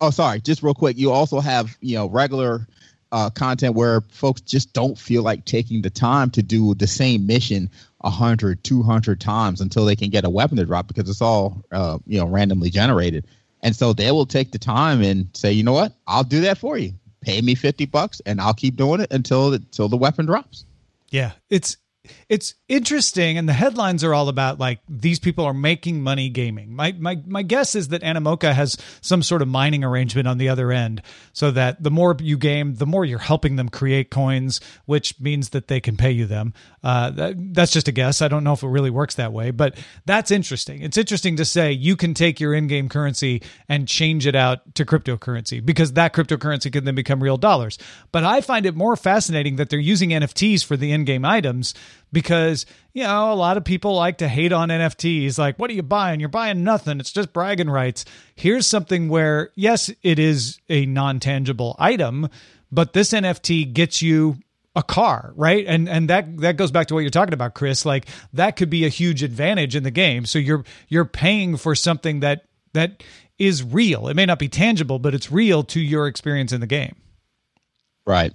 Oh, 0.00 0.10
sorry. 0.10 0.40
Just 0.40 0.62
real 0.62 0.74
quick. 0.74 0.98
You 0.98 1.10
also 1.10 1.40
have 1.40 1.76
you 1.80 1.96
know 1.96 2.08
regular 2.08 2.66
uh, 3.12 3.28
content 3.30 3.74
where 3.74 4.00
folks 4.10 4.40
just 4.40 4.72
don't 4.72 4.98
feel 4.98 5.22
like 5.22 5.44
taking 5.44 5.82
the 5.82 5.90
time 5.90 6.30
to 6.30 6.42
do 6.42 6.74
the 6.74 6.86
same 6.86 7.26
mission 7.26 7.68
100 7.98 8.64
200 8.64 9.20
times 9.20 9.60
until 9.60 9.84
they 9.84 9.94
can 9.94 10.08
get 10.08 10.24
a 10.24 10.30
weapon 10.30 10.56
to 10.56 10.64
drop 10.64 10.88
because 10.88 11.08
it's 11.08 11.20
all 11.20 11.62
uh, 11.72 11.98
you 12.06 12.18
know 12.18 12.26
randomly 12.26 12.70
generated 12.70 13.26
and 13.62 13.76
so 13.76 13.92
they 13.92 14.10
will 14.10 14.26
take 14.26 14.50
the 14.50 14.58
time 14.58 15.02
and 15.02 15.28
say 15.34 15.52
you 15.52 15.62
know 15.62 15.74
what 15.74 15.92
i'll 16.08 16.24
do 16.24 16.40
that 16.40 16.58
for 16.58 16.78
you 16.78 16.92
pay 17.20 17.40
me 17.42 17.54
50 17.54 17.86
bucks 17.86 18.20
and 18.26 18.40
i'll 18.40 18.54
keep 18.54 18.76
doing 18.76 19.00
it 19.00 19.12
until 19.12 19.52
until 19.52 19.88
the 19.88 19.96
weapon 19.96 20.26
drops 20.26 20.64
yeah 21.10 21.32
it's 21.50 21.76
it's 22.28 22.54
interesting 22.68 23.38
and 23.38 23.48
the 23.48 23.52
headlines 23.52 24.02
are 24.02 24.12
all 24.12 24.28
about 24.28 24.58
like 24.58 24.80
these 24.88 25.18
people 25.20 25.44
are 25.44 25.54
making 25.54 26.02
money 26.02 26.28
gaming. 26.28 26.74
My 26.74 26.92
my 26.92 27.20
my 27.26 27.42
guess 27.42 27.74
is 27.76 27.88
that 27.88 28.02
animoca 28.02 28.52
has 28.52 28.76
some 29.00 29.22
sort 29.22 29.42
of 29.42 29.48
mining 29.48 29.84
arrangement 29.84 30.26
on 30.26 30.38
the 30.38 30.48
other 30.48 30.72
end 30.72 31.02
so 31.32 31.50
that 31.52 31.82
the 31.82 31.90
more 31.90 32.16
you 32.20 32.36
game 32.36 32.74
the 32.74 32.86
more 32.86 33.04
you're 33.04 33.18
helping 33.18 33.56
them 33.56 33.68
create 33.68 34.10
coins 34.10 34.60
which 34.86 35.20
means 35.20 35.50
that 35.50 35.68
they 35.68 35.80
can 35.80 35.96
pay 35.96 36.10
you 36.10 36.26
them. 36.26 36.54
Uh, 36.82 37.10
that, 37.10 37.54
that's 37.54 37.70
just 37.72 37.86
a 37.86 37.92
guess. 37.92 38.20
I 38.20 38.28
don't 38.28 38.42
know 38.42 38.52
if 38.52 38.62
it 38.62 38.68
really 38.68 38.90
works 38.90 39.14
that 39.16 39.32
way 39.32 39.52
but 39.52 39.78
that's 40.04 40.30
interesting. 40.30 40.82
It's 40.82 40.98
interesting 40.98 41.36
to 41.36 41.44
say 41.44 41.70
you 41.70 41.94
can 41.94 42.14
take 42.14 42.40
your 42.40 42.52
in-game 42.52 42.88
currency 42.88 43.42
and 43.68 43.86
change 43.86 44.26
it 44.26 44.34
out 44.34 44.74
to 44.74 44.84
cryptocurrency 44.84 45.64
because 45.64 45.92
that 45.92 46.14
cryptocurrency 46.14 46.72
can 46.72 46.84
then 46.84 46.96
become 46.96 47.22
real 47.22 47.36
dollars. 47.36 47.78
But 48.10 48.24
i 48.24 48.40
find 48.40 48.66
it 48.66 48.74
more 48.74 48.96
fascinating 48.96 49.56
that 49.56 49.70
they're 49.70 49.78
using 49.78 50.10
nfts 50.10 50.64
for 50.64 50.76
the 50.76 50.90
in-game 50.92 51.24
items 51.24 51.74
because 52.12 52.66
you 52.92 53.02
know 53.02 53.32
a 53.32 53.34
lot 53.34 53.56
of 53.56 53.64
people 53.64 53.94
like 53.94 54.18
to 54.18 54.28
hate 54.28 54.52
on 54.52 54.68
NFTs 54.68 55.38
like 55.38 55.58
what 55.58 55.70
are 55.70 55.74
you 55.74 55.82
buying? 55.82 56.20
You're 56.20 56.28
buying 56.28 56.62
nothing. 56.62 57.00
It's 57.00 57.12
just 57.12 57.32
bragging 57.32 57.70
rights. 57.70 58.04
Here's 58.34 58.66
something 58.66 59.08
where 59.08 59.50
yes 59.54 59.90
it 60.02 60.18
is 60.18 60.58
a 60.68 60.86
non-tangible 60.86 61.76
item 61.78 62.28
but 62.70 62.92
this 62.92 63.12
NFT 63.12 63.72
gets 63.72 64.02
you 64.02 64.38
a 64.74 64.82
car 64.82 65.32
right? 65.36 65.64
And 65.66 65.88
and 65.88 66.08
that 66.10 66.38
that 66.38 66.56
goes 66.56 66.70
back 66.70 66.86
to 66.88 66.94
what 66.94 67.00
you're 67.00 67.10
talking 67.10 67.34
about 67.34 67.54
Chris. 67.54 67.84
Like 67.84 68.06
that 68.32 68.56
could 68.56 68.70
be 68.70 68.84
a 68.84 68.88
huge 68.88 69.22
advantage 69.22 69.76
in 69.76 69.82
the 69.82 69.90
game. 69.90 70.26
So 70.26 70.38
you're 70.38 70.64
you're 70.88 71.04
paying 71.04 71.56
for 71.56 71.74
something 71.74 72.20
that 72.20 72.44
that 72.72 73.02
is 73.38 73.62
real. 73.62 74.08
It 74.08 74.14
may 74.14 74.26
not 74.26 74.38
be 74.38 74.48
tangible 74.48 74.98
but 74.98 75.14
it's 75.14 75.30
real 75.30 75.62
to 75.64 75.80
your 75.80 76.06
experience 76.06 76.52
in 76.52 76.60
the 76.60 76.66
game. 76.66 76.96
Right. 78.06 78.32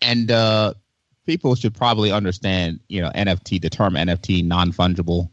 And 0.00 0.30
uh 0.30 0.74
people 1.26 1.54
should 1.54 1.74
probably 1.74 2.12
understand, 2.12 2.80
you 2.88 3.00
know, 3.00 3.10
NFT, 3.10 3.60
the 3.60 3.70
term 3.70 3.94
NFT, 3.94 4.44
non 4.44 4.72
fungible. 4.72 5.28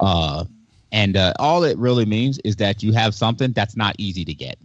Uh, 0.00 0.44
and 0.90 1.16
uh, 1.16 1.34
all 1.38 1.64
it 1.64 1.76
really 1.78 2.06
means 2.06 2.38
is 2.44 2.56
that 2.56 2.82
you 2.82 2.92
have 2.92 3.14
something 3.14 3.52
that's 3.52 3.76
not 3.76 3.94
easy 3.98 4.24
to 4.24 4.34
get. 4.34 4.58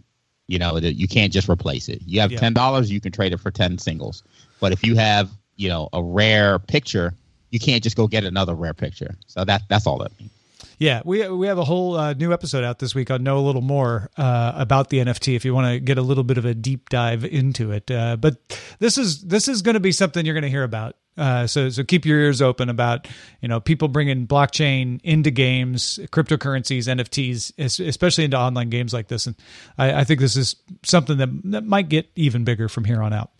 You 0.46 0.58
know, 0.58 0.80
that 0.80 0.94
you 0.94 1.06
can't 1.06 1.32
just 1.32 1.48
replace 1.48 1.88
it. 1.88 2.02
You 2.04 2.20
have 2.20 2.34
ten 2.34 2.52
dollars, 2.52 2.90
you 2.90 3.00
can 3.00 3.12
trade 3.12 3.32
it 3.32 3.38
for 3.38 3.52
ten 3.52 3.78
singles. 3.78 4.24
But 4.58 4.72
if 4.72 4.82
you 4.82 4.96
have, 4.96 5.30
you 5.54 5.68
know, 5.68 5.88
a 5.92 6.02
rare 6.02 6.58
picture, 6.58 7.14
you 7.50 7.60
can't 7.60 7.84
just 7.84 7.96
go 7.96 8.08
get 8.08 8.24
another 8.24 8.54
rare 8.54 8.74
picture. 8.74 9.14
So 9.28 9.44
that 9.44 9.62
that's 9.68 9.86
all 9.86 9.98
that 9.98 10.18
means. 10.18 10.32
Yeah, 10.80 11.02
we 11.04 11.28
we 11.28 11.46
have 11.46 11.58
a 11.58 11.64
whole 11.64 11.94
uh, 11.94 12.14
new 12.14 12.32
episode 12.32 12.64
out 12.64 12.78
this 12.78 12.94
week 12.94 13.10
on 13.10 13.22
Know 13.22 13.36
a 13.36 13.44
Little 13.44 13.60
More 13.60 14.08
uh, 14.16 14.52
about 14.54 14.88
the 14.88 14.96
NFT. 14.96 15.36
If 15.36 15.44
you 15.44 15.52
want 15.52 15.66
to 15.66 15.78
get 15.78 15.98
a 15.98 16.02
little 16.02 16.24
bit 16.24 16.38
of 16.38 16.46
a 16.46 16.54
deep 16.54 16.88
dive 16.88 17.22
into 17.22 17.70
it, 17.70 17.90
uh, 17.90 18.16
but 18.16 18.38
this 18.78 18.96
is 18.96 19.20
this 19.20 19.46
is 19.46 19.60
going 19.60 19.74
to 19.74 19.80
be 19.80 19.92
something 19.92 20.24
you're 20.24 20.34
going 20.34 20.42
to 20.42 20.48
hear 20.48 20.64
about. 20.64 20.96
Uh, 21.18 21.46
so 21.46 21.68
so 21.68 21.84
keep 21.84 22.06
your 22.06 22.18
ears 22.18 22.40
open 22.40 22.70
about 22.70 23.06
you 23.42 23.48
know 23.48 23.60
people 23.60 23.88
bringing 23.88 24.26
blockchain 24.26 25.02
into 25.04 25.30
games, 25.30 26.00
cryptocurrencies, 26.12 26.88
NFTs, 26.88 27.86
especially 27.86 28.24
into 28.24 28.38
online 28.38 28.70
games 28.70 28.94
like 28.94 29.08
this. 29.08 29.26
And 29.26 29.36
I, 29.76 30.00
I 30.00 30.04
think 30.04 30.18
this 30.18 30.34
is 30.34 30.56
something 30.82 31.18
that 31.18 31.28
that 31.50 31.64
might 31.66 31.90
get 31.90 32.10
even 32.16 32.44
bigger 32.44 32.70
from 32.70 32.84
here 32.84 33.02
on 33.02 33.12
out. 33.12 33.30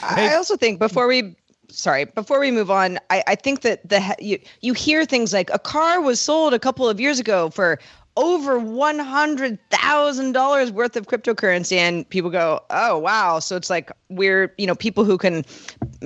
Hey. 0.00 0.28
I 0.28 0.34
also 0.34 0.58
think 0.58 0.78
before 0.78 1.06
we 1.06 1.36
sorry 1.68 2.04
before 2.04 2.40
we 2.40 2.50
move 2.50 2.70
on 2.70 2.98
I, 3.10 3.22
I 3.26 3.34
think 3.34 3.62
that 3.62 3.88
the 3.88 4.14
you, 4.18 4.38
you 4.60 4.74
hear 4.74 5.04
things 5.04 5.32
like 5.32 5.50
a 5.50 5.58
car 5.58 6.00
was 6.00 6.20
sold 6.20 6.54
a 6.54 6.58
couple 6.58 6.88
of 6.88 7.00
years 7.00 7.18
ago 7.18 7.50
for 7.50 7.78
over 8.14 8.60
$100,000 8.60 10.70
worth 10.70 10.96
of 10.96 11.06
cryptocurrency 11.06 11.78
and 11.78 12.06
people 12.10 12.30
go, 12.30 12.60
"Oh, 12.68 12.98
wow." 12.98 13.38
So 13.38 13.56
it's 13.56 13.70
like 13.70 13.90
we're, 14.10 14.52
you 14.58 14.66
know, 14.66 14.74
people 14.74 15.04
who 15.04 15.16
can 15.16 15.46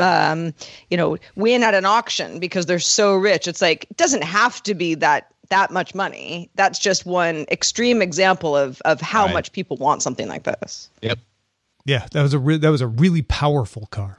um, 0.01 0.55
you 0.90 0.97
know, 0.97 1.16
win 1.35 1.62
at 1.62 1.75
an 1.75 1.85
auction 1.85 2.38
because 2.38 2.66
they're 2.66 2.79
so 2.79 3.16
rich. 3.16 3.49
It's 3.49 3.62
like 3.62 3.87
it 3.90 3.97
doesn't 3.97 4.25
have 4.25 4.62
to 4.64 4.75
be 4.75 4.95
that 4.97 5.33
that 5.49 5.71
much 5.71 5.95
money. 5.95 6.51
That's 6.55 6.79
just 6.79 7.07
one 7.07 7.47
extreme 7.51 8.03
example 8.03 8.57
of 8.57 8.81
of 8.85 9.01
how 9.01 9.27
right. 9.27 9.35
much 9.35 9.53
people 9.53 9.77
want 9.77 10.03
something 10.03 10.29
like 10.29 10.45
this. 10.45 10.90
Yep. 11.03 11.19
Yeah, 11.85 12.07
that 12.12 12.23
was 12.23 12.35
a 12.35 12.38
re- 12.38 12.59
that 12.59 12.71
was 12.71 12.81
a 12.81 12.87
really 12.87 13.23
powerful 13.23 13.87
car. 13.87 14.19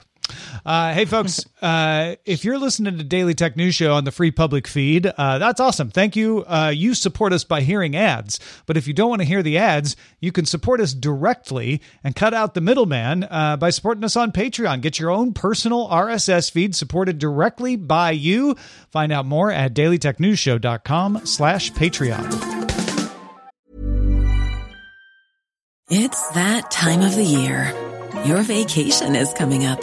Uh, 0.64 0.92
hey, 0.92 1.04
folks, 1.04 1.44
uh, 1.62 2.16
if 2.24 2.44
you're 2.44 2.58
listening 2.58 2.98
to 2.98 3.04
Daily 3.04 3.34
Tech 3.34 3.56
News 3.56 3.74
Show 3.74 3.94
on 3.94 4.04
the 4.04 4.10
free 4.10 4.30
public 4.30 4.66
feed, 4.66 5.06
uh, 5.06 5.38
that's 5.38 5.60
awesome. 5.60 5.90
Thank 5.90 6.16
you. 6.16 6.44
Uh, 6.46 6.72
you 6.74 6.94
support 6.94 7.32
us 7.32 7.44
by 7.44 7.60
hearing 7.60 7.96
ads. 7.96 8.40
But 8.66 8.76
if 8.76 8.86
you 8.86 8.94
don't 8.94 9.08
want 9.08 9.22
to 9.22 9.26
hear 9.28 9.42
the 9.42 9.58
ads, 9.58 9.96
you 10.20 10.32
can 10.32 10.44
support 10.44 10.80
us 10.80 10.92
directly 10.92 11.80
and 12.04 12.14
cut 12.16 12.34
out 12.34 12.54
the 12.54 12.60
middleman 12.60 13.24
uh, 13.24 13.56
by 13.56 13.70
supporting 13.70 14.04
us 14.04 14.16
on 14.16 14.32
Patreon. 14.32 14.80
Get 14.80 14.98
your 14.98 15.10
own 15.10 15.32
personal 15.32 15.88
RSS 15.88 16.50
feed 16.50 16.74
supported 16.74 17.18
directly 17.18 17.76
by 17.76 18.10
you. 18.10 18.56
Find 18.90 19.12
out 19.12 19.26
more 19.26 19.50
at 19.50 19.74
dailytechnewsshow.com 19.74 21.26
slash 21.26 21.72
Patreon. 21.72 22.58
It's 25.90 26.30
that 26.32 26.70
time 26.70 27.00
of 27.00 27.14
the 27.14 27.24
year. 27.24 27.72
Your 28.26 28.42
vacation 28.42 29.16
is 29.16 29.32
coming 29.32 29.64
up. 29.64 29.82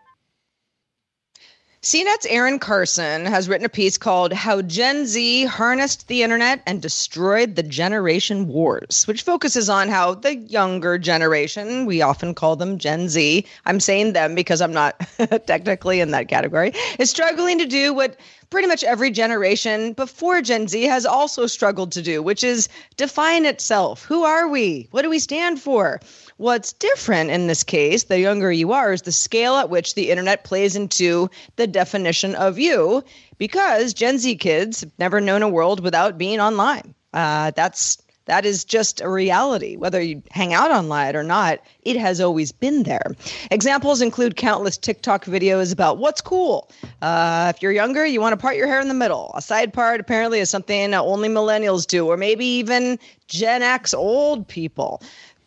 CNET's 1.83 2.27
Erin 2.27 2.59
Carson 2.59 3.25
has 3.25 3.49
written 3.49 3.65
a 3.65 3.69
piece 3.69 3.97
called 3.97 4.33
How 4.33 4.61
Gen 4.61 5.07
Z 5.07 5.45
Harnessed 5.45 6.07
the 6.07 6.21
Internet 6.21 6.61
and 6.67 6.79
Destroyed 6.79 7.55
the 7.55 7.63
Generation 7.63 8.47
Wars, 8.47 9.07
which 9.07 9.23
focuses 9.23 9.67
on 9.67 9.89
how 9.89 10.13
the 10.13 10.35
younger 10.35 10.99
generation, 10.99 11.87
we 11.87 12.03
often 12.03 12.35
call 12.35 12.55
them 12.55 12.77
Gen 12.77 13.09
Z, 13.09 13.43
I'm 13.65 13.79
saying 13.79 14.13
them 14.13 14.35
because 14.35 14.61
I'm 14.61 14.73
not 14.73 14.95
technically 15.47 16.01
in 16.01 16.11
that 16.11 16.27
category, 16.27 16.71
is 16.99 17.09
struggling 17.09 17.57
to 17.57 17.65
do 17.65 17.95
what 17.95 18.15
pretty 18.51 18.67
much 18.67 18.83
every 18.83 19.09
generation 19.09 19.93
before 19.93 20.41
Gen 20.41 20.67
Z 20.67 20.83
has 20.83 21.07
also 21.07 21.47
struggled 21.47 21.93
to 21.93 22.03
do, 22.03 22.21
which 22.21 22.43
is 22.43 22.69
define 22.97 23.45
itself. 23.47 24.03
Who 24.05 24.23
are 24.23 24.47
we? 24.47 24.87
What 24.91 25.01
do 25.01 25.09
we 25.09 25.17
stand 25.17 25.59
for? 25.59 25.99
What's 26.41 26.73
different 26.73 27.29
in 27.29 27.45
this 27.45 27.63
case, 27.63 28.05
the 28.05 28.19
younger 28.19 28.51
you 28.51 28.71
are, 28.71 28.91
is 28.93 29.03
the 29.03 29.11
scale 29.11 29.57
at 29.57 29.69
which 29.69 29.93
the 29.93 30.09
internet 30.09 30.43
plays 30.43 30.75
into 30.75 31.29
the 31.55 31.67
definition 31.67 32.33
of 32.33 32.57
you, 32.57 33.03
because 33.37 33.93
Gen 33.93 34.17
Z 34.17 34.37
kids 34.37 34.81
have 34.81 34.91
never 34.97 35.21
known 35.21 35.43
a 35.43 35.47
world 35.47 35.81
without 35.81 36.17
being 36.17 36.39
online. 36.39 36.95
Uh, 37.13 37.51
that's 37.51 38.01
that 38.25 38.45
is 38.45 38.65
just 38.65 39.01
a 39.01 39.09
reality. 39.09 39.75
Whether 39.75 40.01
you 40.01 40.23
hang 40.31 40.53
out 40.53 40.71
online 40.71 41.15
or 41.15 41.23
not, 41.23 41.59
it 41.83 41.97
has 41.97 42.21
always 42.21 42.51
been 42.51 42.83
there. 42.83 43.13
Examples 43.49 44.01
include 44.01 44.35
countless 44.35 44.77
TikTok 44.77 45.25
videos 45.25 45.73
about 45.73 45.97
what's 45.97 46.21
cool. 46.21 46.71
Uh, 47.01 47.51
if 47.53 47.61
you're 47.61 47.71
younger, 47.71 48.05
you 48.05 48.21
want 48.21 48.33
to 48.33 48.37
part 48.37 48.55
your 48.55 48.67
hair 48.67 48.79
in 48.79 48.87
the 48.87 48.93
middle. 48.93 49.31
A 49.35 49.41
side 49.41 49.73
part 49.73 49.99
apparently 49.99 50.39
is 50.39 50.49
something 50.49 50.93
only 50.93 51.29
millennials 51.29 51.85
do, 51.85 52.07
or 52.07 52.17
maybe 52.17 52.45
even 52.45 52.97
Gen 53.27 53.61
X 53.63 53.93
old 53.93 54.47
people 54.47 55.01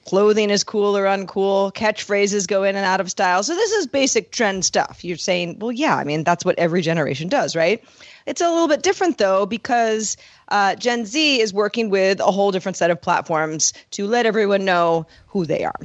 clothing 0.07 0.51
is 0.51 0.64
cool 0.64 0.97
or 0.97 1.05
uncool, 1.05 1.73
catchphrases 1.73 2.47
go 2.47 2.62
in 2.62 2.77
and 2.77 2.85
out 2.85 3.01
of 3.01 3.11
style. 3.11 3.43
So 3.43 3.55
this 3.55 3.73
is 3.73 3.87
basic 3.87 4.31
trend 4.31 4.64
stuff. 4.64 5.05
You're 5.05 5.17
saying, 5.17 5.59
well, 5.59 5.73
yeah, 5.73 5.97
I 5.97 6.05
mean, 6.05 6.25
that's 6.25 6.45
what 6.45 6.59
every 6.59 6.83
generation 6.83 7.29
does, 7.29 7.57
right? 7.57 7.83
It's 8.27 8.40
a 8.40 8.49
little 8.49 8.69
bit 8.69 8.83
different 8.83 9.19
though, 9.19 9.47
because 9.47 10.17
uh, 10.49 10.75
Gen 10.77 11.05
Z 11.05 11.40
is 11.40 11.53
working 11.53 11.90
with 11.90 12.21
a 12.21 12.31
whole 12.31 12.51
different 12.51 12.77
set 12.77 12.90
of 12.90 13.01
platforms 13.01 13.73
to 13.93 14.07
let 14.07 14.27
everyone 14.27 14.64
know 14.64 15.07
who 15.27 15.45
they 15.45 15.64
are. 15.64 15.79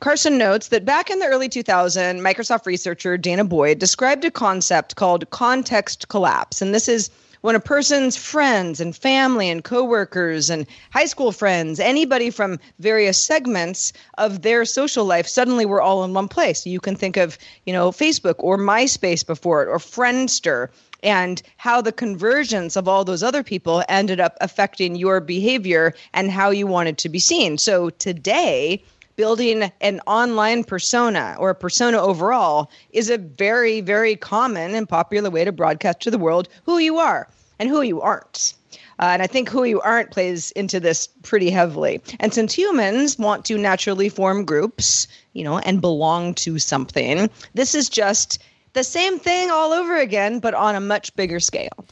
Carson 0.00 0.38
notes 0.38 0.68
that 0.68 0.84
back 0.84 1.10
in 1.10 1.18
the 1.18 1.26
early 1.26 1.48
2000s, 1.48 2.20
Microsoft 2.20 2.66
researcher 2.66 3.16
Dana 3.16 3.44
Boyd 3.44 3.78
described 3.78 4.24
a 4.24 4.30
concept 4.30 4.96
called 4.96 5.28
context 5.30 6.08
collapse. 6.08 6.60
And 6.60 6.74
this 6.74 6.88
is 6.88 7.10
when 7.46 7.54
a 7.54 7.60
person's 7.60 8.16
friends 8.16 8.80
and 8.80 8.96
family 8.96 9.48
and 9.48 9.62
coworkers 9.62 10.50
and 10.50 10.66
high 10.90 11.04
school 11.04 11.30
friends, 11.30 11.78
anybody 11.78 12.28
from 12.28 12.58
various 12.80 13.22
segments 13.22 13.92
of 14.18 14.42
their 14.42 14.64
social 14.64 15.04
life 15.04 15.28
suddenly 15.28 15.64
were 15.64 15.80
all 15.80 16.02
in 16.02 16.12
one 16.12 16.26
place. 16.26 16.66
You 16.66 16.80
can 16.80 16.96
think 16.96 17.16
of, 17.16 17.38
you 17.64 17.72
know, 17.72 17.92
Facebook 17.92 18.34
or 18.38 18.58
MySpace 18.58 19.24
before 19.24 19.62
it 19.62 19.68
or 19.68 19.78
Friendster 19.78 20.70
and 21.04 21.40
how 21.56 21.80
the 21.80 21.92
convergence 21.92 22.74
of 22.74 22.88
all 22.88 23.04
those 23.04 23.22
other 23.22 23.44
people 23.44 23.84
ended 23.88 24.18
up 24.18 24.36
affecting 24.40 24.96
your 24.96 25.20
behavior 25.20 25.94
and 26.14 26.32
how 26.32 26.50
you 26.50 26.66
wanted 26.66 26.98
to 26.98 27.08
be 27.08 27.20
seen. 27.20 27.58
So 27.58 27.90
today, 27.90 28.82
building 29.14 29.70
an 29.80 30.00
online 30.08 30.64
persona 30.64 31.36
or 31.38 31.50
a 31.50 31.54
persona 31.54 32.02
overall 32.02 32.72
is 32.90 33.08
a 33.08 33.18
very, 33.18 33.82
very 33.82 34.16
common 34.16 34.74
and 34.74 34.88
popular 34.88 35.30
way 35.30 35.44
to 35.44 35.52
broadcast 35.52 36.00
to 36.00 36.10
the 36.10 36.18
world 36.18 36.48
who 36.64 36.78
you 36.78 36.98
are 36.98 37.28
and 37.58 37.68
who 37.68 37.82
you 37.82 38.00
aren't. 38.00 38.54
Uh, 38.98 39.10
and 39.12 39.22
I 39.22 39.26
think 39.26 39.48
who 39.48 39.64
you 39.64 39.80
aren't 39.80 40.10
plays 40.10 40.50
into 40.52 40.80
this 40.80 41.06
pretty 41.22 41.50
heavily. 41.50 42.00
And 42.18 42.32
since 42.32 42.54
humans 42.54 43.18
want 43.18 43.44
to 43.46 43.58
naturally 43.58 44.08
form 44.08 44.44
groups, 44.44 45.06
you 45.34 45.44
know, 45.44 45.58
and 45.58 45.80
belong 45.80 46.34
to 46.36 46.58
something, 46.58 47.28
this 47.54 47.74
is 47.74 47.88
just 47.88 48.42
the 48.72 48.84
same 48.84 49.18
thing 49.18 49.50
all 49.50 49.72
over 49.72 49.96
again, 49.98 50.38
but 50.38 50.54
on 50.54 50.74
a 50.74 50.80
much 50.80 51.14
bigger 51.16 51.40
scale. 51.40 51.86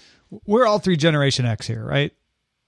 We're 0.47 0.67
all 0.67 0.79
three 0.79 0.97
Generation 0.97 1.45
X 1.45 1.67
here, 1.67 1.85
right? 1.85 2.13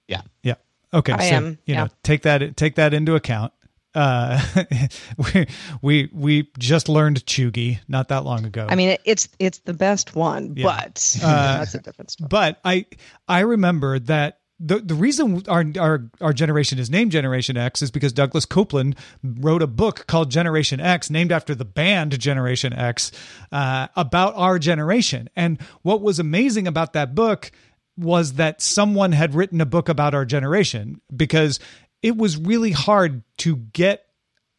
Yeah. 0.06 0.22
Yeah. 0.42 0.54
Okay. 0.92 1.12
I 1.12 1.30
so, 1.30 1.34
am, 1.36 1.58
you 1.64 1.74
yeah. 1.74 1.84
know, 1.84 1.88
take 2.02 2.22
that 2.22 2.56
take 2.56 2.76
that 2.76 2.94
into 2.94 3.14
account. 3.14 3.52
Uh, 3.96 4.40
we 5.32 5.46
we 5.80 6.08
we 6.12 6.50
just 6.58 6.88
learned 6.88 7.24
cheugy 7.24 7.78
not 7.88 8.08
that 8.08 8.24
long 8.24 8.44
ago. 8.44 8.66
I 8.68 8.74
mean, 8.74 8.90
it, 8.90 9.00
it's 9.04 9.28
it's 9.38 9.58
the 9.60 9.74
best 9.74 10.14
one, 10.14 10.52
Yeah. 10.56 10.64
but 10.64 11.16
Uh, 11.22 11.58
that's 11.58 11.74
a 11.74 11.80
different 11.80 12.10
story. 12.10 12.28
But 12.28 12.60
I 12.64 12.86
I 13.26 13.40
remember 13.40 13.98
that 14.00 14.38
the 14.60 14.78
the 14.78 14.94
reason 14.94 15.42
our 15.48 15.64
our 15.78 16.10
our 16.20 16.32
generation 16.32 16.78
is 16.78 16.88
named 16.90 17.12
Generation 17.12 17.56
X 17.56 17.82
is 17.82 17.90
because 17.90 18.12
Douglas 18.12 18.46
Coupland 18.46 18.96
wrote 19.22 19.62
a 19.62 19.66
book 19.66 20.06
called 20.06 20.30
Generation 20.30 20.80
X, 20.80 21.10
named 21.10 21.32
after 21.32 21.54
the 21.54 21.64
band 21.64 22.18
Generation 22.18 22.72
X, 22.72 23.12
uh, 23.52 23.88
about 23.96 24.34
our 24.36 24.58
generation. 24.58 25.28
And 25.36 25.60
what 25.82 26.00
was 26.02 26.18
amazing 26.18 26.66
about 26.66 26.92
that 26.94 27.14
book 27.14 27.50
was 27.98 28.34
that 28.34 28.60
someone 28.60 29.12
had 29.12 29.34
written 29.34 29.60
a 29.60 29.66
book 29.66 29.88
about 29.88 30.14
our 30.14 30.26
generation 30.26 31.00
because 31.14 31.58
it 32.06 32.16
was 32.16 32.36
really 32.36 32.70
hard 32.70 33.24
to 33.38 33.56
get 33.56 34.06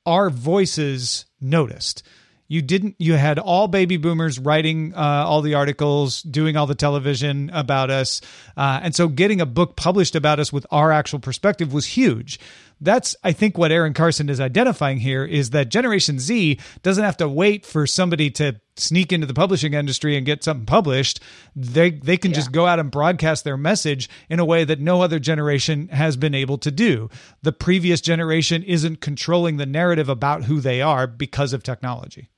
our 0.06 0.30
voices 0.30 1.26
noticed. 1.40 2.04
You 2.50 2.62
didn't. 2.62 2.96
You 3.00 3.14
had 3.14 3.40
all 3.40 3.70
baby 3.70 3.96
boomers 3.96 4.38
writing 4.38 4.94
uh, 4.94 5.00
all 5.00 5.42
the 5.42 5.54
articles, 5.54 6.22
doing 6.24 6.58
all 6.58 6.68
the 6.68 6.76
television 6.76 7.50
about 7.54 7.90
us, 7.90 8.20
uh, 8.58 8.82
and 8.84 8.94
so 8.94 9.08
getting 9.08 9.40
a 9.40 9.46
book 9.46 9.78
published 9.78 10.14
about 10.16 10.42
us 10.42 10.52
with 10.52 10.66
our 10.72 10.92
actual 10.92 11.20
perspective 11.20 11.72
was 11.72 11.86
huge. 11.86 12.38
That's, 12.80 13.16
I 13.24 13.32
think, 13.32 13.58
what 13.58 13.72
Erin 13.72 13.94
Carson 13.94 14.30
is 14.30 14.40
identifying 14.40 15.00
here 15.00 15.26
is 15.26 15.50
that 15.50 15.70
Generation 15.70 16.20
Z 16.20 16.60
doesn't 16.84 17.04
have 17.04 17.18
to 17.18 17.28
wait 17.28 17.66
for 17.66 17.88
somebody 17.88 18.30
to 18.32 18.60
sneak 18.76 19.12
into 19.12 19.26
the 19.26 19.34
publishing 19.34 19.74
industry 19.74 20.16
and 20.16 20.26
get 20.26 20.44
something 20.44 20.68
published. 20.68 21.20
They 21.56 21.90
they 21.90 22.18
can 22.18 22.34
just 22.34 22.52
go 22.52 22.68
out 22.68 22.78
and 22.80 22.92
broadcast 22.92 23.44
their 23.44 23.58
message 23.58 24.08
in 24.30 24.40
a 24.40 24.46
way 24.46 24.64
that 24.64 24.80
no 24.80 25.02
other 25.02 25.18
generation 25.18 25.88
has 25.88 26.16
been 26.18 26.36
able 26.36 26.60
to 26.60 26.70
do. 26.70 27.10
The 27.42 27.52
previous 27.52 28.00
generation 28.02 28.62
isn't 28.62 29.02
controlling 29.02 29.58
the 29.58 29.66
narrative 29.66 30.10
about 30.10 30.44
who 30.44 30.60
they 30.60 30.80
are 30.82 31.08
because 31.08 31.54
of 31.54 31.64
technology. 31.64 32.30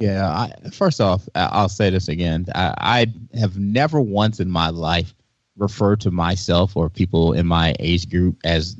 Yeah. 0.00 0.28
I, 0.28 0.70
first 0.70 1.00
off, 1.00 1.28
I- 1.34 1.50
I'll 1.52 1.68
say 1.68 1.90
this 1.90 2.08
again. 2.08 2.46
I, 2.54 2.74
I 2.78 3.38
have 3.38 3.58
never 3.58 4.00
once 4.00 4.40
in 4.40 4.50
my 4.50 4.70
life 4.70 5.14
referred 5.56 6.00
to 6.02 6.10
myself 6.10 6.76
or 6.76 6.90
people 6.90 7.32
in 7.32 7.46
my 7.46 7.74
age 7.78 8.10
group 8.10 8.36
as 8.44 8.76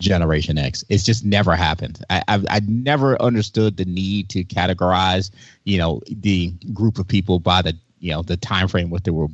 Generation 0.00 0.58
X. 0.58 0.84
It's 0.88 1.04
just 1.04 1.24
never 1.24 1.56
happened. 1.56 2.04
I, 2.10 2.22
I've 2.28 2.46
I 2.50 2.60
never 2.66 3.20
understood 3.20 3.76
the 3.76 3.84
need 3.84 4.28
to 4.30 4.44
categorize, 4.44 5.30
you 5.64 5.78
know, 5.78 6.02
the 6.06 6.52
group 6.72 6.98
of 6.98 7.08
people 7.08 7.38
by 7.38 7.62
the 7.62 7.74
you 7.98 8.12
know 8.12 8.22
the 8.22 8.36
time 8.36 8.68
frame 8.68 8.90
what 8.90 9.04
they 9.04 9.10
were 9.10 9.28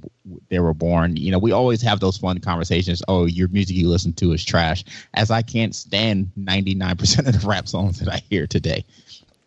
they 0.49 0.61
were 0.61 0.75
born. 0.75 1.17
You 1.17 1.33
know, 1.33 1.39
we 1.39 1.51
always 1.51 1.83
have 1.83 2.01
those 2.01 2.17
fun 2.17 2.39
conversations. 2.39 3.03
Oh, 3.09 3.27
your 3.27 3.49
music 3.49 3.77
you 3.77 3.89
listen 3.89 4.13
to 4.15 4.33
is 4.33 4.45
trash. 4.45 4.85
As 5.15 5.31
I 5.31 5.43
can't 5.43 5.75
stand 5.75 6.31
ninety 6.37 6.75
nine 6.75 6.97
percent 6.97 7.27
of 7.27 7.41
the 7.41 7.47
rap 7.47 7.67
songs 7.67 7.99
that 7.99 8.09
I 8.09 8.23
hear 8.31 8.47
today. 8.47 8.85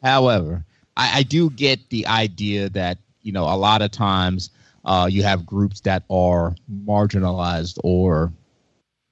However, 0.03 0.65
I, 0.97 1.19
I 1.19 1.23
do 1.23 1.49
get 1.49 1.89
the 1.89 2.05
idea 2.07 2.69
that 2.69 2.97
you 3.21 3.31
know 3.31 3.45
a 3.45 3.55
lot 3.55 3.81
of 3.81 3.91
times 3.91 4.49
uh, 4.83 5.07
you 5.09 5.23
have 5.23 5.45
groups 5.45 5.79
that 5.81 6.03
are 6.09 6.55
marginalized 6.85 7.79
or 7.83 8.31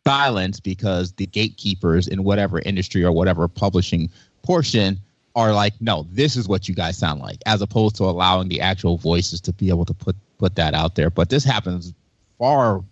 silence 0.05 0.59
because 0.59 1.13
the 1.13 1.25
gatekeepers 1.27 2.07
in 2.07 2.23
whatever 2.23 2.59
industry 2.59 3.03
or 3.03 3.11
whatever 3.11 3.47
publishing 3.47 4.09
portion 4.43 4.99
are 5.35 5.53
like, 5.53 5.73
no, 5.79 6.05
this 6.11 6.35
is 6.35 6.47
what 6.47 6.67
you 6.67 6.75
guys 6.75 6.97
sound 6.97 7.21
like, 7.21 7.37
as 7.45 7.61
opposed 7.61 7.95
to 7.95 8.03
allowing 8.03 8.49
the 8.49 8.61
actual 8.61 8.97
voices 8.97 9.41
to 9.41 9.53
be 9.53 9.69
able 9.69 9.85
to 9.85 9.93
put 9.93 10.15
put 10.37 10.55
that 10.55 10.73
out 10.73 10.95
there. 10.95 11.09
But 11.09 11.29
this 11.29 11.43
happens 11.43 11.93
far 12.37 12.83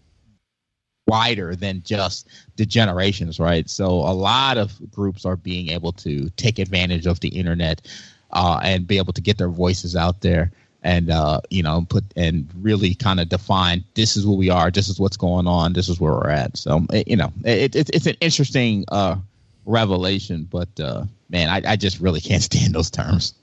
wider 1.07 1.55
than 1.55 1.81
just 1.83 2.27
the 2.55 2.65
generations, 2.65 3.39
right? 3.39 3.69
So 3.69 3.87
a 3.87 4.13
lot 4.13 4.57
of 4.57 4.73
groups 4.91 5.25
are 5.25 5.35
being 5.35 5.69
able 5.69 5.91
to 5.93 6.29
take 6.31 6.57
advantage 6.59 7.05
of 7.05 7.19
the 7.19 7.29
internet 7.29 7.81
uh, 8.31 8.61
and 8.63 8.87
be 8.87 8.97
able 8.97 9.13
to 9.13 9.21
get 9.21 9.37
their 9.37 9.49
voices 9.49 9.95
out 9.95 10.21
there 10.21 10.51
and 10.81 11.09
uh, 11.09 11.41
you 11.49 11.63
know 11.63 11.85
put 11.87 12.03
and 12.15 12.47
really 12.61 12.95
kind 12.95 13.19
of 13.19 13.29
define 13.29 13.83
this 13.93 14.17
is 14.17 14.25
what 14.25 14.37
we 14.37 14.49
are, 14.49 14.71
this 14.71 14.89
is 14.89 14.99
what's 14.99 15.17
going 15.17 15.47
on, 15.47 15.73
this 15.73 15.89
is 15.89 15.99
where 15.99 16.13
we're 16.13 16.29
at. 16.29 16.57
So 16.57 16.85
it, 16.91 17.07
you 17.07 17.15
know, 17.15 17.31
it, 17.43 17.75
it, 17.75 17.89
it's 17.93 18.07
an 18.07 18.17
interesting 18.21 18.85
uh, 18.89 19.15
revelation, 19.65 20.47
but 20.49 20.79
uh, 20.79 21.05
man, 21.29 21.49
I, 21.49 21.71
I 21.71 21.75
just 21.75 21.99
really 21.99 22.21
can't 22.21 22.43
stand 22.43 22.73
those 22.73 22.89
terms. 22.89 23.33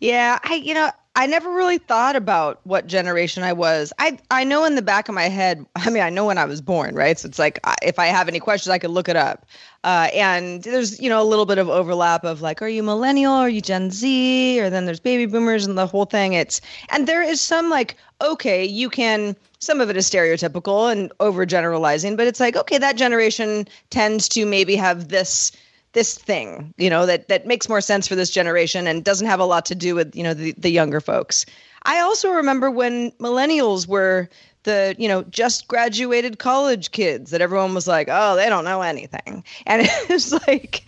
Yeah, 0.00 0.38
I 0.42 0.54
you 0.54 0.74
know 0.74 0.90
I 1.16 1.26
never 1.26 1.50
really 1.50 1.78
thought 1.78 2.14
about 2.14 2.60
what 2.64 2.86
generation 2.86 3.42
I 3.42 3.52
was. 3.52 3.92
I 3.98 4.18
I 4.30 4.44
know 4.44 4.64
in 4.64 4.76
the 4.76 4.82
back 4.82 5.08
of 5.08 5.14
my 5.14 5.28
head. 5.28 5.66
I 5.76 5.90
mean, 5.90 6.02
I 6.02 6.10
know 6.10 6.26
when 6.26 6.38
I 6.38 6.44
was 6.44 6.60
born, 6.60 6.94
right? 6.94 7.18
So 7.18 7.28
it's 7.28 7.38
like 7.38 7.58
if 7.82 7.98
I 7.98 8.06
have 8.06 8.28
any 8.28 8.38
questions, 8.38 8.70
I 8.70 8.78
could 8.78 8.90
look 8.90 9.08
it 9.08 9.16
up. 9.16 9.44
Uh, 9.82 10.08
and 10.14 10.62
there's 10.62 11.00
you 11.00 11.08
know 11.08 11.20
a 11.20 11.24
little 11.24 11.46
bit 11.46 11.58
of 11.58 11.68
overlap 11.68 12.24
of 12.24 12.42
like, 12.42 12.62
are 12.62 12.68
you 12.68 12.82
millennial? 12.82 13.32
Are 13.32 13.48
you 13.48 13.60
Gen 13.60 13.90
Z? 13.90 14.60
Or 14.60 14.70
then 14.70 14.84
there's 14.86 15.00
baby 15.00 15.26
boomers 15.26 15.66
and 15.66 15.76
the 15.76 15.86
whole 15.86 16.04
thing. 16.04 16.34
It's 16.34 16.60
and 16.90 17.08
there 17.08 17.22
is 17.22 17.40
some 17.40 17.70
like, 17.70 17.96
okay, 18.22 18.64
you 18.64 18.88
can. 18.88 19.36
Some 19.58 19.82
of 19.82 19.90
it 19.90 19.96
is 19.96 20.08
stereotypical 20.08 20.90
and 20.90 21.12
overgeneralizing, 21.18 22.16
but 22.16 22.26
it's 22.26 22.40
like, 22.40 22.56
okay, 22.56 22.78
that 22.78 22.96
generation 22.96 23.68
tends 23.90 24.26
to 24.30 24.46
maybe 24.46 24.74
have 24.74 25.08
this 25.08 25.52
this 25.92 26.16
thing, 26.16 26.72
you 26.76 26.90
know, 26.90 27.06
that 27.06 27.28
that 27.28 27.46
makes 27.46 27.68
more 27.68 27.80
sense 27.80 28.06
for 28.06 28.14
this 28.14 28.30
generation 28.30 28.86
and 28.86 29.04
doesn't 29.04 29.26
have 29.26 29.40
a 29.40 29.44
lot 29.44 29.66
to 29.66 29.74
do 29.74 29.94
with, 29.94 30.14
you 30.14 30.22
know, 30.22 30.34
the, 30.34 30.52
the 30.52 30.70
younger 30.70 31.00
folks. 31.00 31.46
I 31.84 32.00
also 32.00 32.30
remember 32.30 32.70
when 32.70 33.10
millennials 33.12 33.88
were 33.88 34.28
the, 34.64 34.94
you 34.98 35.08
know, 35.08 35.22
just 35.24 35.68
graduated 35.68 36.38
college 36.38 36.90
kids 36.90 37.30
that 37.30 37.40
everyone 37.40 37.74
was 37.74 37.88
like, 37.88 38.08
oh, 38.10 38.36
they 38.36 38.48
don't 38.48 38.64
know 38.64 38.82
anything. 38.82 39.42
And 39.66 39.82
it's 40.08 40.32
like 40.46 40.84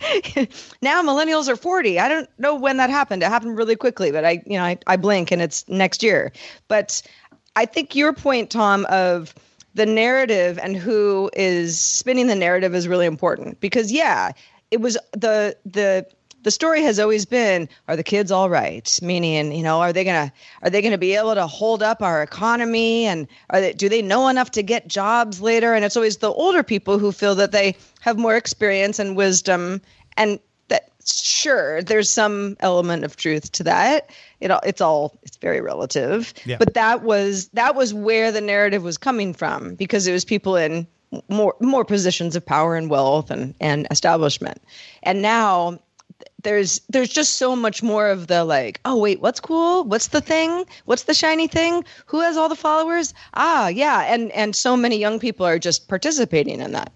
now 0.81 1.01
millennials 1.01 1.47
are 1.47 1.55
40. 1.55 1.99
I 1.99 2.07
don't 2.07 2.29
know 2.37 2.55
when 2.55 2.77
that 2.77 2.89
happened. 2.89 3.23
It 3.23 3.29
happened 3.29 3.57
really 3.57 3.75
quickly, 3.75 4.11
but 4.11 4.25
I, 4.25 4.43
you 4.45 4.57
know, 4.57 4.63
I, 4.63 4.77
I 4.87 4.95
blink 4.95 5.31
and 5.31 5.41
it's 5.41 5.67
next 5.67 6.03
year. 6.03 6.31
But 6.67 7.01
I 7.55 7.65
think 7.65 7.95
your 7.95 8.13
point, 8.13 8.51
Tom, 8.51 8.85
of 8.89 9.33
the 9.75 9.85
narrative 9.85 10.59
and 10.61 10.77
who 10.77 11.31
is 11.33 11.79
spinning 11.79 12.27
the 12.27 12.35
narrative 12.35 12.75
is 12.75 12.87
really 12.87 13.07
important 13.07 13.59
because 13.59 13.91
yeah 13.91 14.31
it 14.73 14.81
was 14.81 14.97
the 15.11 15.55
the 15.65 16.05
the 16.41 16.51
story 16.51 16.81
has 16.81 16.99
always 16.99 17.25
been 17.25 17.69
are 17.87 17.95
the 17.95 18.03
kids 18.03 18.31
all 18.31 18.49
right? 18.49 18.99
Meaning 19.01 19.51
you 19.51 19.63
know 19.63 19.79
are 19.79 19.93
they 19.93 20.03
gonna 20.03 20.33
are 20.63 20.69
they 20.69 20.81
gonna 20.81 20.97
be 20.97 21.15
able 21.15 21.35
to 21.35 21.45
hold 21.45 21.83
up 21.83 22.01
our 22.01 22.23
economy? 22.23 23.05
And 23.05 23.27
are 23.51 23.61
they 23.61 23.73
do 23.73 23.87
they 23.87 24.01
know 24.01 24.27
enough 24.27 24.49
to 24.51 24.63
get 24.63 24.87
jobs 24.87 25.39
later? 25.41 25.73
And 25.73 25.85
it's 25.85 25.95
always 25.95 26.17
the 26.17 26.31
older 26.31 26.63
people 26.63 26.97
who 26.97 27.11
feel 27.11 27.35
that 27.35 27.51
they 27.51 27.75
have 28.01 28.17
more 28.17 28.35
experience 28.35 28.97
and 28.97 29.15
wisdom 29.15 29.79
and 30.17 30.39
that 30.69 30.89
sure 31.05 31.83
there's 31.83 32.09
some 32.09 32.57
element 32.59 33.03
of 33.03 33.15
truth 33.15 33.51
to 33.53 33.63
that. 33.65 34.09
It 34.41 34.49
all 34.49 34.61
it's 34.65 34.81
all 34.81 35.19
it's 35.21 35.37
very 35.37 35.61
relative. 35.61 36.33
Yeah. 36.45 36.57
but 36.57 36.73
that 36.73 37.03
was 37.03 37.47
that 37.49 37.75
was 37.75 37.93
where 37.93 38.31
the 38.31 38.41
narrative 38.41 38.83
was 38.83 38.97
coming 38.97 39.35
from 39.35 39.75
because 39.75 40.07
it 40.07 40.13
was 40.13 40.25
people 40.25 40.55
in 40.55 40.87
more 41.29 41.55
more 41.59 41.85
positions 41.85 42.35
of 42.35 42.45
power 42.45 42.75
and 42.75 42.89
wealth 42.89 43.31
and 43.31 43.53
and 43.59 43.87
establishment. 43.91 44.61
And 45.03 45.21
now 45.21 45.79
there's 46.43 46.81
there's 46.89 47.09
just 47.09 47.37
so 47.37 47.55
much 47.55 47.81
more 47.83 48.07
of 48.09 48.27
the 48.27 48.43
like 48.43 48.79
oh 48.85 48.97
wait 48.97 49.21
what's 49.21 49.39
cool? 49.39 49.83
What's 49.83 50.07
the 50.07 50.21
thing? 50.21 50.65
What's 50.85 51.03
the 51.03 51.13
shiny 51.13 51.47
thing? 51.47 51.83
Who 52.07 52.21
has 52.21 52.37
all 52.37 52.49
the 52.49 52.55
followers? 52.55 53.13
Ah 53.33 53.67
yeah. 53.67 54.13
And 54.13 54.31
and 54.31 54.55
so 54.55 54.75
many 54.77 54.97
young 54.97 55.19
people 55.19 55.45
are 55.45 55.59
just 55.59 55.87
participating 55.87 56.59
in 56.59 56.71
that. 56.73 56.91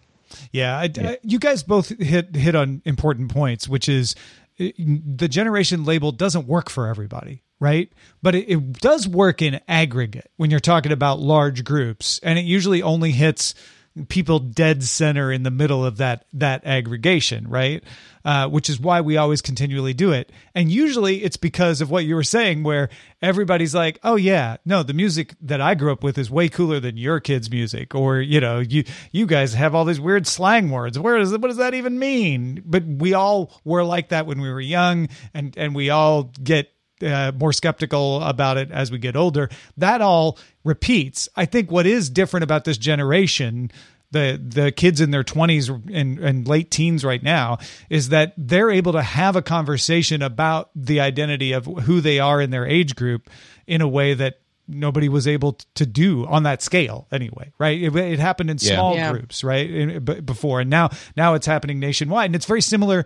Yeah, 0.52 0.78
I, 0.78 0.90
I- 0.98 1.18
you 1.24 1.40
guys 1.40 1.64
both 1.64 1.90
hit 2.00 2.36
hit 2.36 2.56
on 2.56 2.82
important 2.86 3.32
points, 3.32 3.68
which 3.68 3.88
is 3.90 4.16
uh, 4.60 4.66
the 4.78 5.28
generation 5.30 5.86
label 5.86 6.12
doesn't 6.12 6.48
work 6.48 6.70
for 6.70 6.88
everybody, 6.88 7.44
right? 7.60 7.92
But 8.22 8.36
it, 8.36 8.50
it 8.50 8.74
does 8.74 9.08
work 9.08 9.42
in 9.42 9.62
aggregate 9.68 10.30
when 10.36 10.52
you're 10.52 10.60
talking 10.60 10.92
about 10.92 11.20
large 11.20 11.64
groups, 11.64 12.20
and 12.24 12.38
it 12.38 12.44
usually 12.46 12.82
only 12.82 13.12
hits 13.12 13.56
people 14.06 14.40
dead 14.40 14.84
center 14.84 15.32
in 15.32 15.44
the 15.44 15.52
middle 15.52 15.86
of 15.86 15.98
that 15.98 16.26
that 16.34 16.66
aggregation, 16.66 17.48
right? 17.48 17.84
Uh, 18.26 18.48
which 18.48 18.70
is 18.70 18.80
why 18.80 19.00
we 19.00 19.16
always 19.16 19.42
continually 19.42 19.94
do 19.94 20.12
it. 20.12 20.32
And 20.54 20.70
usually 20.70 21.24
it's 21.24 21.38
because 21.38 21.80
of 21.80 21.90
what 21.90 22.04
you 22.04 22.16
were 22.16 22.24
saying, 22.24 22.64
where 22.64 22.90
everybody's 23.22 23.74
like, 23.74 24.00
"Oh 24.04 24.16
yeah, 24.16 24.58
no, 24.66 24.84
the 24.84 24.94
music 24.94 25.34
that 25.42 25.62
I 25.62 25.76
grew 25.76 25.92
up 25.92 26.04
with 26.04 26.18
is 26.18 26.30
way 26.30 26.50
cooler 26.50 26.80
than 26.80 26.98
your 26.98 27.20
kids' 27.20 27.50
music," 27.50 27.96
or 27.96 28.20
you 28.20 28.40
know, 28.40 28.60
you 28.60 28.84
you 29.12 29.26
guys 29.26 29.54
have 29.54 29.74
all 29.74 29.86
these 29.86 30.00
weird 30.00 30.28
slang 30.28 30.70
words. 30.70 31.00
Where 31.00 31.18
does 31.18 31.32
what 31.32 31.48
does 31.48 31.58
that 31.58 31.74
even 31.74 32.00
mean? 32.00 32.64
But 32.66 32.86
we 32.86 33.14
all 33.14 33.60
were 33.64 33.84
like 33.84 34.10
that 34.10 34.26
when 34.26 34.42
we 34.42 34.52
were 34.52 34.62
young, 34.62 35.08
and 35.34 35.58
and 35.58 35.74
we 35.74 35.90
all 35.90 36.24
get 36.44 36.70
uh, 37.02 37.32
more 37.38 37.54
skeptical 37.54 38.22
about 38.24 38.58
it 38.58 38.72
as 38.72 38.92
we 38.92 38.98
get 38.98 39.16
older. 39.16 39.50
That 39.78 40.02
all 40.02 40.38
repeats. 40.64 41.30
I 41.36 41.46
think 41.46 41.72
what 41.72 41.86
is 41.86 42.10
different 42.10 42.44
about 42.44 42.64
this 42.66 42.78
generation, 42.78 43.72
the 44.12 44.42
the 44.44 44.72
kids 44.72 45.02
in 45.02 45.12
their 45.12 45.24
20s 45.24 45.70
and, 45.94 46.20
and 46.20 46.48
late 46.48 46.72
teens 46.72 47.04
right 47.06 47.22
now, 47.24 47.58
is 47.90 48.10
that 48.10 48.34
they're 48.38 48.72
able 48.72 48.94
to 48.94 49.02
have 49.02 49.36
a 49.36 49.42
conversation 49.42 50.22
about 50.22 50.70
the 50.76 51.00
identity 51.00 51.52
of 51.54 51.66
who 51.66 52.02
they 52.02 52.20
are 52.20 52.42
in 52.42 52.50
their 52.50 52.66
age 52.66 52.96
group 52.96 53.30
in 53.66 53.82
a 53.82 53.88
way 53.88 54.14
that 54.14 54.40
nobody 54.70 55.08
was 55.08 55.28
able 55.28 55.54
to 55.76 55.86
do 55.86 56.26
on 56.26 56.44
that 56.44 56.62
scale 56.62 57.08
anyway 57.10 57.50
right 57.58 57.82
it, 57.82 57.96
it 57.96 58.20
happened 58.20 58.50
in 58.50 58.58
small 58.58 58.96
Yeah. 58.96 59.14
groups 59.14 59.42
right 59.42 59.70
in, 59.70 60.04
b- 60.04 60.20
before 60.20 60.60
and 60.60 60.70
now 60.70 60.90
now 61.16 61.36
it's 61.36 61.46
happening 61.46 61.80
nationwide 61.80 62.26
and 62.26 62.36
it's 62.36 62.46
very 62.46 62.62
similar 62.62 63.06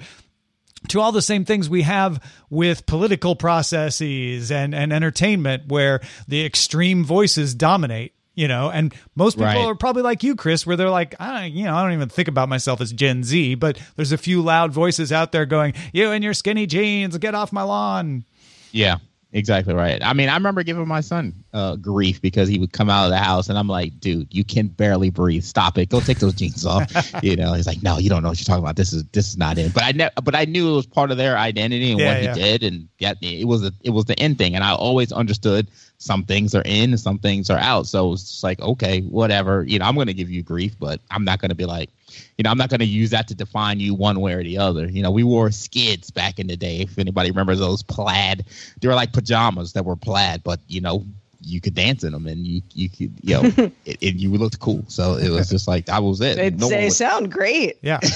to 0.90 1.00
all 1.00 1.12
the 1.12 1.22
same 1.22 1.46
things 1.46 1.70
we 1.70 1.84
have 1.84 2.22
with 2.50 2.86
political 2.86 3.36
processes 3.36 4.52
and, 4.52 4.74
and 4.76 4.92
entertainment 4.94 5.64
where 5.68 6.02
the 6.28 6.46
extreme 6.46 7.04
voices 7.04 7.54
dominate 7.56 8.14
you 8.34 8.48
know 8.48 8.70
and 8.70 8.94
most 9.16 9.34
people 9.36 9.46
Right. 9.46 9.66
are 9.66 9.76
probably 9.76 10.04
like 10.04 10.24
you 10.24 10.36
chris 10.36 10.66
where 10.66 10.78
they're 10.78 10.90
like 10.90 11.16
I, 11.20 11.46
you 11.46 11.66
know 11.66 11.76
i 11.76 11.84
don't 11.84 11.92
even 11.94 12.08
think 12.10 12.28
about 12.30 12.48
myself 12.48 12.80
as 12.80 12.94
gen 12.94 13.24
z 13.24 13.56
but 13.56 13.78
there's 13.98 14.14
a 14.14 14.18
few 14.18 14.42
loud 14.42 14.72
voices 14.72 15.12
out 15.12 15.32
there 15.34 15.46
going 15.46 15.74
you 15.92 16.12
and 16.12 16.24
your 16.24 16.34
skinny 16.34 16.66
jeans 16.66 17.18
get 17.18 17.36
off 17.36 17.52
my 17.52 17.64
lawn 17.64 18.24
Yeah, 18.72 18.98
exactly 19.34 19.74
right. 19.74 20.02
I 20.04 20.14
mean, 20.14 20.30
I 20.30 20.34
remember 20.36 20.64
giving 20.64 20.88
my 20.88 21.02
son 21.02 21.34
uh, 21.54 21.76
grief 21.76 22.22
because 22.22 22.48
he 22.50 22.60
would 22.60 22.72
come 22.74 22.90
out 22.90 23.06
of 23.06 23.12
the 23.12 23.18
house 23.18 23.50
and 23.50 23.58
I'm 23.58 23.68
like, 23.68 24.00
dude, 24.00 24.28
you 24.34 24.44
can 24.44 24.68
barely 24.68 25.10
breathe. 25.10 25.44
Stop 25.44 25.78
it. 25.78 25.90
Go 25.90 26.00
take 26.00 26.20
those 26.20 26.34
jeans 26.34 26.66
off. 26.66 26.92
you 27.24 27.36
know, 27.36 27.54
he's 27.54 27.68
like, 27.68 27.82
no, 27.84 27.98
you 27.98 28.10
don't 28.10 28.24
know 28.24 28.30
what 28.30 28.40
you're 28.40 28.46
talking 28.46 28.64
about. 28.64 28.76
This 28.76 28.94
is 28.94 29.04
this 29.14 29.28
is 29.28 29.38
not 29.38 29.58
it. 29.58 29.74
But 29.74 29.84
I 29.84 29.92
ne- 29.92 30.10
but 30.24 30.36
I 30.36 30.46
knew 30.46 30.72
it 30.72 30.76
was 30.76 30.86
part 30.86 31.12
of 31.12 31.18
their 31.18 31.38
identity 31.38 31.92
and 31.92 32.00
Yeah, 32.00 32.08
what 32.08 32.24
yeah. 32.24 32.34
he 32.36 32.40
did, 32.42 32.64
and 32.64 32.88
yeah, 33.00 33.14
it 33.22 33.48
was 33.48 33.64
a, 33.66 33.72
it 33.84 33.92
was 33.92 34.06
the 34.06 34.18
end 34.20 34.38
thing. 34.38 34.56
And 34.56 34.64
I 34.64 34.74
always 34.74 35.12
understood 35.12 35.68
some 35.98 36.24
things 36.24 36.56
are 36.56 36.64
in 36.66 36.92
and 36.92 37.00
some 37.00 37.20
things 37.20 37.50
are 37.50 37.60
out. 37.60 37.86
So 37.88 38.14
it's 38.14 38.44
like, 38.44 38.60
okay, 38.60 39.02
whatever. 39.02 39.64
You 39.64 39.80
know, 39.80 39.86
I'm 39.86 39.96
going 39.96 40.08
to 40.08 40.14
give 40.14 40.30
you 40.32 40.42
grief, 40.42 40.76
but 40.80 41.00
I'm 41.12 41.24
not 41.24 41.40
going 41.40 41.50
to 41.50 41.56
be 41.56 41.66
like, 41.66 41.90
you 42.38 42.44
know, 42.44 42.50
I'm 42.50 42.58
not 42.58 42.70
going 42.70 42.80
to 42.80 42.86
use 42.86 43.10
that 43.12 43.28
to 43.30 43.36
define 43.36 43.80
you 43.80 43.94
one 43.94 44.20
way 44.22 44.34
or 44.34 44.44
the 44.44 44.58
other. 44.58 44.88
You 44.88 45.04
know, 45.04 45.12
we 45.12 45.24
wore 45.24 45.50
Skidz 45.50 46.14
back 46.14 46.40
in 46.40 46.48
the 46.48 46.58
day. 46.58 46.82
If 46.82 46.98
anybody 46.98 47.32
remembers 47.32 47.60
those 47.60 47.84
plaid, 47.84 48.46
they 48.80 48.88
were 48.88 48.96
like 48.96 49.14
pajamas 49.14 49.74
that 49.74 49.86
were 49.86 49.96
plaid, 49.96 50.44
but 50.44 50.60
you 50.68 50.82
know, 50.82 51.06
you 51.44 51.60
could 51.60 51.74
dance 51.74 52.04
in 52.04 52.12
them 52.12 52.28
and 52.28 52.46
you 52.46 52.62
you 52.74 52.90
could 52.90 53.12
you 53.24 53.42
know, 53.42 53.72
it, 53.86 53.98
it, 54.02 54.16
you 54.16 54.30
looked 54.32 54.60
cool. 54.60 54.84
So 54.88 55.16
it 55.16 55.30
was 55.30 55.50
just 55.50 55.68
like 55.68 55.86
that 55.86 56.04
was 56.04 56.22
it. 56.22 56.38
they, 56.38 56.50
no, 56.52 56.70
they 56.70 56.86
would- 56.86 56.94
sound 56.94 57.32
great. 57.32 57.78
Yeah. 57.82 58.00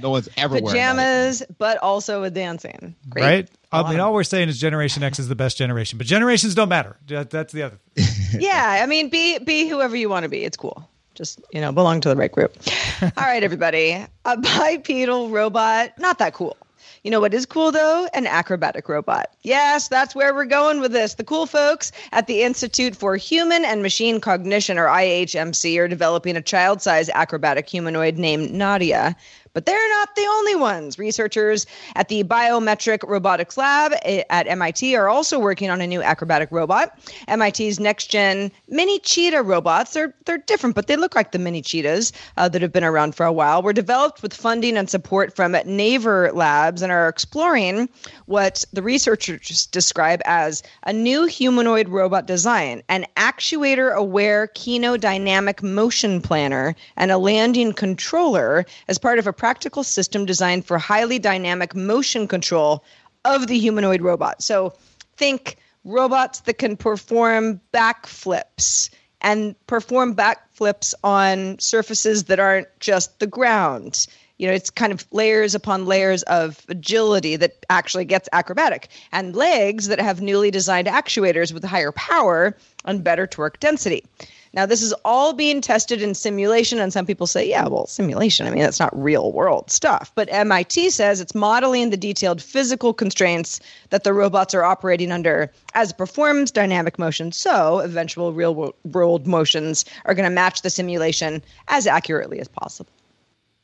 No 0.00 0.10
one's 0.10 0.28
ever 0.36 0.54
wearing 0.54 0.66
pajamas 0.66 1.42
but 1.58 1.78
also 1.78 2.22
with 2.22 2.34
dancing. 2.34 2.94
Great. 3.08 3.22
Right? 3.22 3.50
I 3.72 3.90
mean 3.90 4.00
all 4.00 4.14
we're 4.14 4.24
saying 4.24 4.48
is 4.48 4.58
generation 4.58 5.02
x 5.02 5.18
is 5.18 5.28
the 5.28 5.34
best 5.34 5.58
generation 5.58 5.98
but 5.98 6.06
generations 6.06 6.54
don't 6.54 6.68
matter. 6.68 6.96
That's 7.06 7.52
the 7.52 7.62
other 7.62 7.78
yeah 8.38 8.80
i 8.82 8.86
mean 8.86 9.08
be 9.08 9.38
be 9.38 9.68
whoever 9.68 9.96
you 9.96 10.08
want 10.08 10.24
to 10.24 10.28
be. 10.28 10.44
It's 10.44 10.56
cool 10.56 10.88
just 11.14 11.40
you 11.52 11.60
know 11.60 11.72
belong 11.72 12.00
to 12.02 12.08
the 12.08 12.16
right 12.16 12.32
group. 12.32 12.56
All 13.02 13.10
right 13.18 13.42
everybody. 13.42 14.04
A 14.24 14.36
bipedal 14.36 15.30
robot. 15.30 15.98
Not 15.98 16.18
that 16.18 16.34
cool. 16.34 16.56
You 17.02 17.10
know 17.10 17.20
what 17.20 17.34
is 17.34 17.44
cool 17.44 17.70
though? 17.70 18.08
An 18.14 18.26
acrobatic 18.26 18.88
robot. 18.88 19.30
Yes 19.42 19.88
that's 19.88 20.14
where 20.14 20.34
we're 20.34 20.44
going 20.44 20.80
with 20.80 20.92
this. 20.92 21.14
The 21.14 21.24
cool 21.24 21.46
folks 21.46 21.92
at 22.12 22.26
the 22.26 22.42
institute 22.42 22.96
for 22.96 23.16
human 23.16 23.64
and 23.64 23.82
machine 23.82 24.20
cognition 24.20 24.78
or 24.78 24.86
ihmc 24.86 25.78
are 25.78 25.88
developing 25.88 26.36
a 26.36 26.42
child-sized 26.42 27.10
acrobatic 27.14 27.68
humanoid 27.68 28.16
named 28.16 28.52
nadia 28.52 29.16
But 29.54 29.66
they're 29.66 29.88
not 29.90 30.16
the 30.16 30.26
only 30.28 30.56
ones. 30.56 30.98
Researchers 30.98 31.64
at 31.94 32.08
the 32.08 32.24
Biomimetic 32.24 33.08
Robotics 33.08 33.56
Lab 33.56 33.92
eh, 34.02 34.24
at 34.28 34.48
MIT 34.48 34.96
are 34.96 35.08
also 35.08 35.38
working 35.38 35.70
on 35.70 35.80
a 35.80 35.86
new 35.86 36.02
acrobatic 36.02 36.50
robot. 36.50 36.98
MIT's 37.28 37.78
next 37.78 38.10
gen 38.10 38.50
mini 38.68 38.98
cheetah 38.98 39.42
robots, 39.42 39.92
they're, 39.92 40.12
they're 40.26 40.38
different, 40.38 40.74
but 40.74 40.88
they 40.88 40.96
look 40.96 41.14
like 41.14 41.30
the 41.30 41.38
mini 41.38 41.62
cheetahs 41.62 42.12
uh, 42.36 42.48
that 42.48 42.62
have 42.62 42.72
been 42.72 42.84
around 42.84 43.14
for 43.14 43.24
a 43.24 43.32
while, 43.32 43.62
were 43.62 43.72
developed 43.72 44.22
with 44.22 44.34
funding 44.34 44.76
and 44.76 44.90
support 44.90 45.34
from 45.36 45.56
Naver 45.64 46.32
Labs 46.32 46.82
and 46.82 46.90
are 46.90 47.08
exploring 47.08 47.88
what 48.26 48.64
the 48.72 48.82
researchers 48.82 49.66
describe 49.66 50.20
as 50.24 50.64
a 50.82 50.92
new 50.92 51.26
humanoid 51.26 51.88
robot 51.88 52.26
design, 52.26 52.82
an 52.88 53.06
actuator 53.16 53.94
aware 53.94 54.48
kinodynamic 54.48 55.62
motion 55.62 56.20
planner, 56.20 56.74
and 56.96 57.12
a 57.12 57.18
landing 57.18 57.72
controller 57.72 58.66
as 58.88 58.98
part 58.98 59.20
of 59.20 59.28
a 59.28 59.32
practical 59.44 59.84
system 59.84 60.24
designed 60.24 60.64
for 60.64 60.78
highly 60.78 61.18
dynamic 61.18 61.74
motion 61.74 62.26
control 62.26 62.82
of 63.26 63.46
the 63.46 63.58
humanoid 63.58 64.00
robot. 64.00 64.42
So 64.42 64.72
think 65.18 65.58
robots 65.84 66.40
that 66.40 66.54
can 66.54 66.78
perform 66.78 67.60
backflips 67.70 68.88
and 69.20 69.54
perform 69.66 70.16
backflips 70.16 70.94
on 71.04 71.58
surfaces 71.58 72.24
that 72.24 72.40
aren't 72.40 72.68
just 72.80 73.18
the 73.18 73.26
ground. 73.26 74.06
You 74.38 74.46
know, 74.46 74.54
it's 74.54 74.70
kind 74.70 74.94
of 74.94 75.06
layers 75.12 75.54
upon 75.54 75.84
layers 75.84 76.22
of 76.22 76.64
agility 76.70 77.36
that 77.36 77.66
actually 77.68 78.06
gets 78.06 78.30
acrobatic, 78.32 78.88
and 79.12 79.36
legs 79.36 79.88
that 79.88 80.00
have 80.00 80.22
newly 80.22 80.50
designed 80.50 80.86
actuators 80.86 81.52
with 81.52 81.64
higher 81.64 81.92
power 81.92 82.56
and 82.86 83.04
better 83.04 83.26
torque 83.26 83.60
density. 83.60 84.06
Now, 84.54 84.66
this 84.66 84.82
is 84.82 84.92
all 85.04 85.32
being 85.32 85.60
tested 85.60 86.00
in 86.00 86.14
simulation, 86.14 86.78
and 86.78 86.92
some 86.92 87.06
people 87.06 87.26
say, 87.26 87.48
yeah, 87.48 87.66
well, 87.66 87.88
simulation, 87.88 88.46
I 88.46 88.50
mean, 88.50 88.60
that's 88.60 88.78
not 88.78 88.96
real 88.96 89.32
world 89.32 89.68
stuff. 89.68 90.12
But 90.14 90.28
MIT 90.30 90.90
says 90.90 91.20
it's 91.20 91.34
modeling 91.34 91.90
the 91.90 91.96
detailed 91.96 92.40
physical 92.40 92.94
constraints 92.94 93.58
that 93.90 94.04
the 94.04 94.12
robots 94.12 94.54
are 94.54 94.62
operating 94.62 95.10
under 95.10 95.50
as 95.74 95.90
it 95.90 95.98
performs 95.98 96.52
dynamic 96.52 97.00
motion. 97.00 97.32
So, 97.32 97.80
eventual 97.80 98.32
real 98.32 98.72
world 98.84 99.26
motions 99.26 99.84
are 100.04 100.14
going 100.14 100.28
to 100.28 100.34
match 100.34 100.62
the 100.62 100.70
simulation 100.70 101.42
as 101.66 101.88
accurately 101.88 102.38
as 102.38 102.46
possible. 102.46 102.93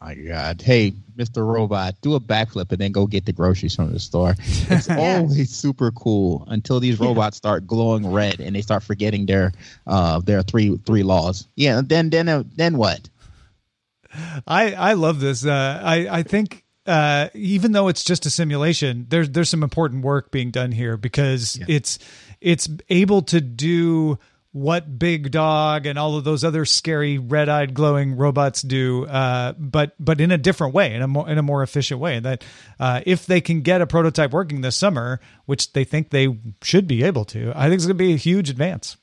My 0.00 0.14
God. 0.14 0.62
Hey, 0.62 0.94
Mr. 1.16 1.46
Robot, 1.46 1.94
do 2.00 2.14
a 2.14 2.20
backflip 2.20 2.72
and 2.72 2.78
then 2.78 2.90
go 2.90 3.06
get 3.06 3.26
the 3.26 3.34
groceries 3.34 3.74
from 3.74 3.92
the 3.92 4.00
store. 4.00 4.34
It's 4.38 4.88
always 4.90 5.50
super 5.50 5.90
cool 5.90 6.44
until 6.48 6.80
these 6.80 6.98
robots 6.98 7.36
start 7.36 7.66
glowing 7.66 8.10
red 8.10 8.40
and 8.40 8.56
they 8.56 8.62
start 8.62 8.82
forgetting 8.82 9.26
their 9.26 9.52
uh 9.86 10.20
their 10.20 10.42
three 10.42 10.78
three 10.86 11.02
laws. 11.02 11.46
Yeah, 11.54 11.82
then 11.84 12.08
then 12.08 12.28
uh, 12.28 12.44
then 12.56 12.78
what? 12.78 13.10
I 14.46 14.72
I 14.72 14.92
love 14.94 15.20
this. 15.20 15.44
Uh, 15.44 15.80
I 15.84 16.08
I 16.08 16.22
think 16.22 16.64
uh, 16.86 17.28
even 17.34 17.72
though 17.72 17.88
it's 17.88 18.02
just 18.02 18.24
a 18.24 18.30
simulation, 18.30 19.06
there's 19.10 19.28
there's 19.30 19.50
some 19.50 19.62
important 19.62 20.02
work 20.02 20.30
being 20.30 20.50
done 20.50 20.72
here 20.72 20.96
because 20.96 21.58
yeah. 21.58 21.66
it's 21.68 21.98
it's 22.40 22.68
able 22.88 23.22
to 23.22 23.40
do 23.40 24.18
what 24.52 24.98
Big 24.98 25.30
Dog 25.30 25.86
and 25.86 25.98
all 25.98 26.16
of 26.16 26.24
those 26.24 26.42
other 26.42 26.64
scary 26.64 27.18
red-eyed 27.18 27.72
glowing 27.72 28.16
robots 28.16 28.62
do, 28.62 29.06
uh, 29.06 29.52
but 29.52 29.94
but 30.00 30.20
in 30.20 30.32
a 30.32 30.38
different 30.38 30.74
way, 30.74 30.94
in 30.94 31.02
a 31.02 31.06
more 31.06 31.28
in 31.28 31.38
a 31.38 31.42
more 31.42 31.62
efficient 31.62 32.00
way. 32.00 32.18
That 32.18 32.44
uh, 32.78 33.00
if 33.06 33.26
they 33.26 33.40
can 33.40 33.60
get 33.60 33.80
a 33.80 33.86
prototype 33.86 34.32
working 34.32 34.60
this 34.60 34.76
summer, 34.76 35.20
which 35.46 35.72
they 35.72 35.84
think 35.84 36.10
they 36.10 36.36
should 36.62 36.88
be 36.88 37.04
able 37.04 37.24
to, 37.26 37.52
I 37.54 37.64
think 37.64 37.74
it's 37.74 37.86
going 37.86 37.96
to 37.96 38.04
be 38.04 38.12
a 38.12 38.16
huge 38.16 38.50
advance. 38.50 38.96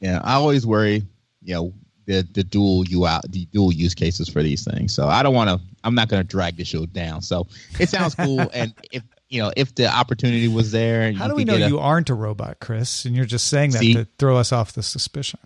Yeah, 0.00 0.20
I 0.22 0.34
always 0.34 0.66
worry, 0.66 1.06
you 1.42 1.54
know, 1.54 1.72
the 2.06 2.26
the 2.32 2.44
dual 2.44 2.84
you 2.86 3.06
out 3.06 3.30
the 3.30 3.46
dual 3.46 3.72
use 3.72 3.94
cases 3.94 4.28
for 4.28 4.42
these 4.42 4.64
things. 4.64 4.92
So 4.92 5.08
I 5.08 5.22
don't 5.22 5.34
want 5.34 5.48
to. 5.48 5.60
I'm 5.84 5.94
not 5.94 6.08
going 6.08 6.22
to 6.22 6.28
drag 6.28 6.56
the 6.56 6.64
show 6.64 6.86
down. 6.86 7.22
So 7.22 7.46
it 7.78 7.88
sounds 7.88 8.14
cool, 8.14 8.40
and 8.54 8.74
if 8.92 9.02
you 9.32 9.42
know, 9.42 9.50
if 9.56 9.74
the 9.74 9.86
opportunity 9.86 10.46
was 10.46 10.72
there. 10.72 11.10
How 11.14 11.26
do 11.26 11.34
we 11.34 11.44
know 11.44 11.54
a, 11.54 11.66
you 11.66 11.78
aren't 11.78 12.10
a 12.10 12.14
robot, 12.14 12.60
Chris? 12.60 13.06
And 13.06 13.16
you're 13.16 13.24
just 13.24 13.48
saying 13.48 13.70
that 13.70 13.78
see, 13.78 13.94
to 13.94 14.06
throw 14.18 14.36
us 14.36 14.52
off 14.52 14.74
the 14.74 14.82
suspicion. 14.82 15.40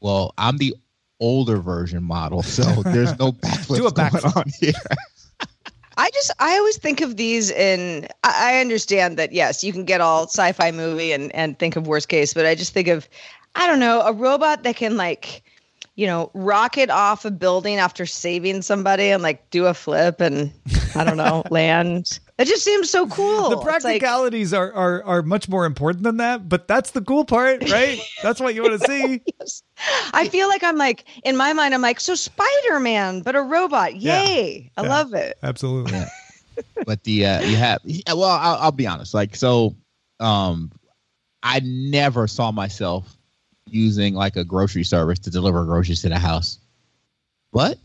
Well, 0.00 0.34
I'm 0.36 0.58
the 0.58 0.76
older 1.18 1.56
version 1.56 2.04
model, 2.04 2.42
so 2.42 2.62
there's 2.82 3.18
no 3.18 3.32
backflip 3.32 3.76
do 3.76 3.86
a 3.86 3.92
backflip. 3.92 4.36
on 4.36 4.44
here. 4.60 4.74
I 5.96 6.10
just 6.10 6.30
I 6.38 6.58
always 6.58 6.76
think 6.76 7.00
of 7.00 7.16
these 7.16 7.50
in 7.50 8.06
I 8.22 8.60
understand 8.60 9.18
that 9.18 9.32
yes, 9.32 9.64
you 9.64 9.72
can 9.72 9.86
get 9.86 10.02
all 10.02 10.24
sci-fi 10.24 10.70
movie 10.70 11.12
and 11.12 11.34
and 11.34 11.58
think 11.58 11.76
of 11.76 11.86
worst 11.86 12.08
case, 12.08 12.34
but 12.34 12.44
I 12.44 12.54
just 12.54 12.74
think 12.74 12.88
of 12.88 13.08
I 13.54 13.66
don't 13.66 13.80
know, 13.80 14.02
a 14.02 14.12
robot 14.12 14.62
that 14.64 14.76
can 14.76 14.98
like 14.98 15.42
you 15.94 16.06
know, 16.06 16.30
rocket 16.34 16.90
off 16.90 17.24
a 17.24 17.30
building 17.30 17.76
after 17.76 18.06
saving 18.06 18.62
somebody 18.62 19.10
and 19.10 19.22
like 19.22 19.50
do 19.50 19.66
a 19.66 19.74
flip 19.74 20.20
and 20.20 20.52
I 20.94 21.04
don't 21.04 21.16
know, 21.18 21.42
land. 21.50 22.18
It 22.42 22.48
just 22.48 22.64
seems 22.64 22.90
so 22.90 23.06
cool. 23.06 23.50
The 23.50 23.58
practicalities 23.58 24.52
like, 24.52 24.60
are, 24.60 24.72
are 24.72 25.04
are 25.04 25.22
much 25.22 25.48
more 25.48 25.64
important 25.64 26.02
than 26.02 26.16
that, 26.16 26.48
but 26.48 26.66
that's 26.66 26.90
the 26.90 27.00
cool 27.00 27.24
part, 27.24 27.70
right? 27.70 28.00
that's 28.22 28.40
what 28.40 28.56
you 28.56 28.62
want 28.62 28.80
to 28.80 28.86
see. 28.88 29.22
yes. 29.38 29.62
I 30.12 30.26
feel 30.26 30.48
like 30.48 30.64
I'm 30.64 30.76
like 30.76 31.04
in 31.24 31.36
my 31.36 31.52
mind, 31.52 31.72
I'm 31.72 31.82
like, 31.82 32.00
so 32.00 32.16
Spider 32.16 32.80
Man, 32.80 33.20
but 33.20 33.36
a 33.36 33.42
robot. 33.42 33.94
Yay! 33.94 34.72
Yeah. 34.76 34.82
I 34.82 34.84
yeah. 34.84 34.88
love 34.88 35.14
it. 35.14 35.38
Absolutely. 35.42 35.92
Yeah. 35.92 36.08
but 36.84 37.04
the 37.04 37.26
uh, 37.26 37.40
you 37.42 37.56
have 37.56 37.80
well, 38.08 38.24
I'll, 38.24 38.56
I'll 38.56 38.72
be 38.72 38.88
honest. 38.88 39.14
Like 39.14 39.36
so, 39.36 39.76
um, 40.18 40.72
I 41.44 41.60
never 41.64 42.26
saw 42.26 42.50
myself 42.50 43.16
using 43.68 44.14
like 44.14 44.34
a 44.34 44.44
grocery 44.44 44.84
service 44.84 45.20
to 45.20 45.30
deliver 45.30 45.64
groceries 45.64 46.02
to 46.02 46.08
the 46.08 46.18
house. 46.18 46.58
But 47.52 47.78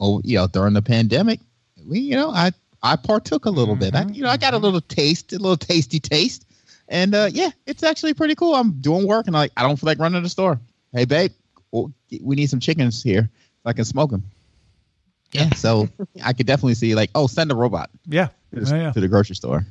oh, 0.00 0.22
you 0.24 0.38
know, 0.38 0.46
during 0.46 0.72
the 0.72 0.80
pandemic, 0.82 1.40
we 1.86 2.00
you 2.00 2.16
know, 2.16 2.30
I 2.30 2.52
I 2.82 2.96
partook 2.96 3.44
a 3.44 3.50
little 3.50 3.74
mm-hmm. 3.74 3.80
bit. 3.80 3.94
I 3.94 4.02
mm-hmm. 4.04 4.14
you 4.14 4.22
know, 4.22 4.30
I 4.30 4.36
got 4.36 4.54
a 4.54 4.58
little 4.58 4.80
taste, 4.80 5.32
a 5.32 5.38
little 5.38 5.56
tasty 5.56 6.00
taste. 6.00 6.44
And 6.88 7.14
uh 7.14 7.28
yeah, 7.32 7.50
it's 7.66 7.82
actually 7.82 8.14
pretty 8.14 8.34
cool. 8.34 8.54
I'm 8.54 8.80
doing 8.80 9.06
work 9.06 9.26
and 9.26 9.34
like 9.34 9.52
I 9.56 9.62
don't 9.62 9.78
feel 9.78 9.88
like 9.88 9.98
running 9.98 10.20
to 10.20 10.24
the 10.24 10.30
store. 10.30 10.60
Hey 10.92 11.04
babe, 11.04 11.32
we 11.72 12.36
need 12.36 12.48
some 12.48 12.60
chickens 12.60 13.02
here 13.02 13.28
so 13.62 13.62
I 13.66 13.72
can 13.72 13.84
smoke 13.84 14.10
them. 14.10 14.24
Yeah, 15.32 15.52
so 15.54 15.88
I 16.24 16.32
could 16.32 16.46
definitely 16.46 16.74
see 16.74 16.94
like, 16.94 17.10
oh, 17.14 17.26
send 17.26 17.52
a 17.52 17.54
robot. 17.54 17.90
Yeah. 18.06 18.28
To 18.54 18.60
the, 18.60 18.76
yeah. 18.76 18.92
to 18.92 19.00
the 19.00 19.08
grocery 19.08 19.36
store 19.36 19.66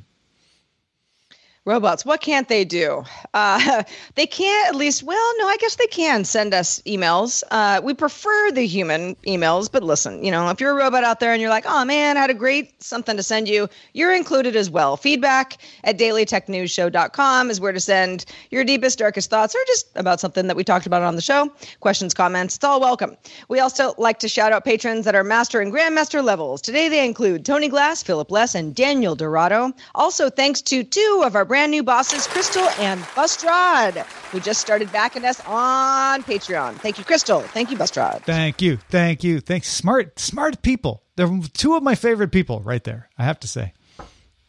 robots. 1.68 2.04
What 2.04 2.20
can't 2.20 2.48
they 2.48 2.64
do? 2.64 3.04
Uh, 3.34 3.82
they 4.14 4.26
can't 4.26 4.68
at 4.68 4.74
least 4.74 5.02
well 5.02 5.32
no 5.38 5.46
i 5.46 5.56
guess 5.58 5.76
they 5.76 5.86
can 5.86 6.24
send 6.24 6.54
us 6.54 6.80
emails. 6.86 7.42
Uh, 7.50 7.80
we 7.84 7.94
prefer 7.94 8.50
the 8.50 8.66
human 8.66 9.14
emails 9.26 9.70
but 9.70 9.82
listen 9.82 10.24
you 10.24 10.30
know 10.30 10.48
if 10.48 10.60
you're 10.60 10.72
a 10.72 10.74
robot 10.74 11.04
out 11.04 11.20
there 11.20 11.32
and 11.32 11.40
you're 11.40 11.50
like 11.50 11.64
oh 11.66 11.84
man 11.84 12.16
i 12.16 12.20
had 12.20 12.30
a 12.30 12.34
great 12.34 12.82
something 12.82 13.16
to 13.16 13.22
send 13.22 13.48
you 13.48 13.68
you're 13.92 14.14
included 14.14 14.56
as 14.56 14.70
well. 14.70 14.96
Feedback 14.96 15.58
at 15.84 15.98
dailytechnewsshow.com 15.98 17.50
is 17.50 17.60
where 17.60 17.72
to 17.72 17.80
send 17.80 18.24
your 18.50 18.64
deepest 18.64 18.98
darkest 18.98 19.28
thoughts 19.30 19.54
or 19.54 19.60
just 19.66 19.88
about 19.94 20.20
something 20.20 20.46
that 20.46 20.56
we 20.56 20.64
talked 20.64 20.86
about 20.86 21.02
on 21.02 21.16
the 21.16 21.22
show. 21.22 21.52
Questions 21.80 22.14
comments 22.14 22.56
it's 22.56 22.64
all 22.64 22.80
welcome. 22.80 23.16
We 23.48 23.60
also 23.60 23.94
like 23.98 24.18
to 24.20 24.28
shout 24.28 24.52
out 24.52 24.64
patrons 24.64 25.06
at 25.06 25.14
our 25.14 25.24
master 25.24 25.60
and 25.60 25.72
grandmaster 25.72 26.24
levels. 26.24 26.62
Today 26.62 26.88
they 26.88 27.04
include 27.04 27.44
tony 27.44 27.68
glass 27.68 28.02
philip 28.02 28.30
less 28.30 28.54
and 28.54 28.74
daniel 28.74 29.14
dorado. 29.14 29.72
Also 29.94 30.30
thanks 30.30 30.62
to 30.62 30.82
two 30.82 31.22
of 31.24 31.36
our 31.36 31.44
brand 31.44 31.57
new 31.66 31.82
bosses, 31.82 32.26
Crystal 32.26 32.68
and 32.78 33.04
Bustrod, 33.16 33.96
who 34.30 34.40
just 34.40 34.60
started 34.60 34.92
backing 34.92 35.24
us 35.24 35.40
on 35.46 36.22
Patreon. 36.22 36.74
Thank 36.76 36.98
you, 36.98 37.04
Crystal. 37.04 37.40
Thank 37.40 37.70
you, 37.70 37.76
Bustrod. 37.76 38.22
Thank 38.24 38.62
you. 38.62 38.76
Thank 38.88 39.24
you. 39.24 39.40
Thanks. 39.40 39.68
Smart, 39.68 40.18
smart 40.18 40.62
people. 40.62 41.02
They're 41.16 41.40
two 41.54 41.74
of 41.74 41.82
my 41.82 41.94
favorite 41.94 42.30
people 42.30 42.60
right 42.60 42.84
there, 42.84 43.08
I 43.18 43.24
have 43.24 43.40
to 43.40 43.48
say. 43.48 43.72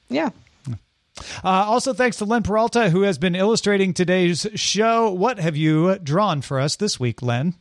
Yeah. 0.09 0.29
Uh, 1.43 1.49
also, 1.49 1.93
thanks 1.93 2.17
to 2.17 2.25
Len 2.25 2.43
Peralta, 2.43 2.89
who 2.89 3.01
has 3.01 3.17
been 3.17 3.35
illustrating 3.35 3.93
today's 3.93 4.47
show. 4.55 5.11
What 5.11 5.39
have 5.39 5.57
you 5.57 5.97
drawn 5.99 6.41
for 6.41 6.59
us 6.59 6.75
this 6.75 6.99
week, 6.99 7.21
Len? 7.21 7.55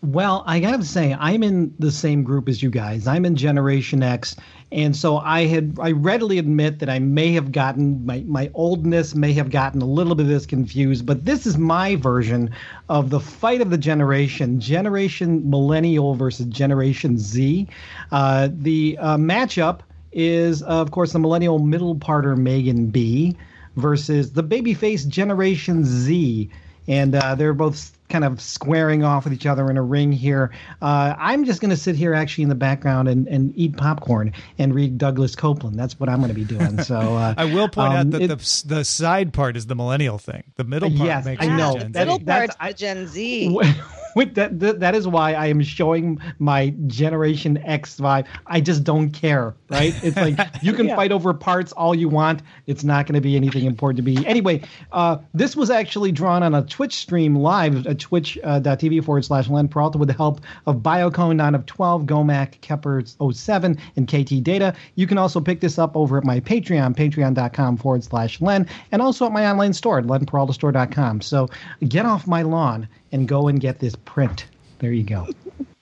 Well, 0.00 0.44
I 0.46 0.60
got 0.60 0.76
to 0.76 0.84
say, 0.84 1.16
I'm 1.18 1.42
in 1.42 1.74
the 1.80 1.90
same 1.90 2.22
group 2.22 2.48
as 2.48 2.62
you 2.62 2.70
guys. 2.70 3.08
I'm 3.08 3.24
in 3.24 3.34
Generation 3.34 4.02
X, 4.02 4.36
and 4.70 4.94
so 4.94 5.18
I 5.18 5.46
had 5.46 5.78
I 5.80 5.92
readily 5.92 6.38
admit 6.38 6.78
that 6.80 6.90
I 6.90 6.98
may 6.98 7.32
have 7.32 7.52
gotten 7.52 8.04
my 8.04 8.22
my 8.26 8.50
oldness 8.54 9.14
may 9.14 9.32
have 9.32 9.50
gotten 9.50 9.80
a 9.80 9.86
little 9.86 10.14
bit 10.14 10.24
of 10.24 10.28
this 10.28 10.46
confused, 10.46 11.06
but 11.06 11.24
this 11.24 11.46
is 11.46 11.56
my 11.56 11.96
version 11.96 12.50
of 12.88 13.10
the 13.10 13.20
fight 13.20 13.60
of 13.60 13.70
the 13.70 13.78
generation: 13.78 14.60
Generation 14.60 15.48
Millennial 15.48 16.14
versus 16.14 16.46
Generation 16.46 17.18
Z. 17.18 17.66
Uh, 18.12 18.48
the 18.52 18.98
uh, 19.00 19.16
matchup 19.16 19.80
is, 20.12 20.62
uh, 20.62 20.66
of 20.66 20.90
course, 20.90 21.12
the 21.12 21.18
Millennial 21.18 21.58
middle 21.58 21.96
parter 21.96 22.36
Megan 22.36 22.86
B 22.88 23.36
versus 23.76 24.32
the 24.32 24.42
babyface 24.42 25.06
Generation 25.08 25.84
Z 25.84 26.50
and 26.88 27.14
uh, 27.14 27.34
they're 27.34 27.54
both 27.54 27.97
kind 28.08 28.24
of 28.24 28.40
squaring 28.40 29.04
off 29.04 29.24
with 29.24 29.32
each 29.32 29.46
other 29.46 29.70
in 29.70 29.76
a 29.76 29.82
ring 29.82 30.12
here. 30.12 30.50
Uh, 30.80 31.14
I'm 31.18 31.44
just 31.44 31.60
going 31.60 31.70
to 31.70 31.76
sit 31.76 31.96
here 31.96 32.14
actually 32.14 32.42
in 32.42 32.48
the 32.48 32.54
background 32.54 33.08
and, 33.08 33.26
and 33.28 33.52
eat 33.56 33.76
popcorn 33.76 34.32
and 34.58 34.74
read 34.74 34.98
Douglas 34.98 35.34
Coupland. 35.36 35.76
That's 35.76 35.98
what 36.00 36.08
I'm 36.08 36.18
going 36.18 36.28
to 36.28 36.34
be 36.34 36.44
doing. 36.44 36.82
So 36.82 36.96
uh, 36.98 37.34
I 37.38 37.44
will 37.44 37.68
point 37.68 37.92
um, 37.92 37.96
out 37.96 38.10
that 38.10 38.22
it, 38.22 38.28
the 38.28 38.62
the 38.66 38.84
side 38.84 39.32
part 39.32 39.56
is 39.56 39.66
the 39.66 39.74
millennial 39.74 40.18
thing. 40.18 40.44
The 40.56 40.64
middle 40.64 40.90
part 40.90 41.06
yes, 41.06 41.24
makes 41.24 41.44
I 41.44 41.56
know. 41.56 41.78
The 41.78 41.88
middle 41.88 42.20
part's 42.20 42.56
the 42.56 42.72
Gen 42.72 43.06
Z. 43.06 43.58
with 44.16 44.34
that, 44.34 44.58
that 44.60 44.80
that 44.80 44.94
is 44.94 45.06
why 45.08 45.34
I 45.34 45.46
am 45.46 45.62
showing 45.62 46.20
my 46.38 46.70
Generation 46.86 47.58
X 47.64 47.96
vibe. 47.96 48.26
I 48.46 48.60
just 48.60 48.84
don't 48.84 49.10
care, 49.10 49.54
right? 49.70 49.94
It's 50.04 50.16
like 50.16 50.38
you 50.62 50.72
can 50.72 50.88
Yeah. 50.88 50.96
fight 50.96 51.12
over 51.12 51.32
parts 51.34 51.72
all 51.72 51.94
you 51.94 52.08
want. 52.08 52.42
It's 52.66 52.84
not 52.84 53.06
going 53.06 53.14
to 53.14 53.20
be 53.20 53.36
anything 53.36 53.64
important 53.64 53.96
to 53.98 54.02
me. 54.02 54.24
Anyway, 54.26 54.62
uh, 54.92 55.18
this 55.34 55.54
was 55.56 55.70
actually 55.70 56.12
drawn 56.12 56.42
on 56.42 56.54
a 56.54 56.62
Twitch 56.62 56.94
stream 56.94 57.36
live 57.36 57.86
at 57.86 57.98
twitch.tv 57.98 59.04
forward 59.04 59.24
slash 59.24 59.48
Len 59.48 59.68
Peralta 59.68 59.98
with 59.98 60.08
the 60.08 60.14
help 60.14 60.40
of 60.66 60.76
Biocone 60.76 61.36
9 61.36 61.54
of 61.54 61.66
12, 61.66 62.04
Gomac, 62.04 62.60
Kepler 62.60 63.02
07, 63.32 63.78
and 63.96 64.08
KT 64.08 64.42
Data. 64.42 64.74
You 64.94 65.06
can 65.06 65.18
also 65.18 65.40
pick 65.40 65.60
this 65.60 65.78
up 65.78 65.96
over 65.96 66.18
at 66.18 66.24
my 66.24 66.40
Patreon, 66.40 66.96
patreon.com 66.96 67.76
forward 67.76 68.04
slash 68.04 68.40
Len, 68.40 68.66
and 68.92 69.02
also 69.02 69.26
at 69.26 69.32
my 69.32 69.48
online 69.50 69.72
store 69.72 69.98
at 69.98 70.04
lenperaltastore.com. 70.06 71.20
So 71.20 71.48
get 71.88 72.06
off 72.06 72.26
my 72.26 72.42
lawn 72.42 72.88
and 73.12 73.28
go 73.28 73.48
and 73.48 73.60
get 73.60 73.78
this 73.78 73.96
print. 73.96 74.46
There 74.78 74.92
you 74.92 75.04
go. 75.04 75.28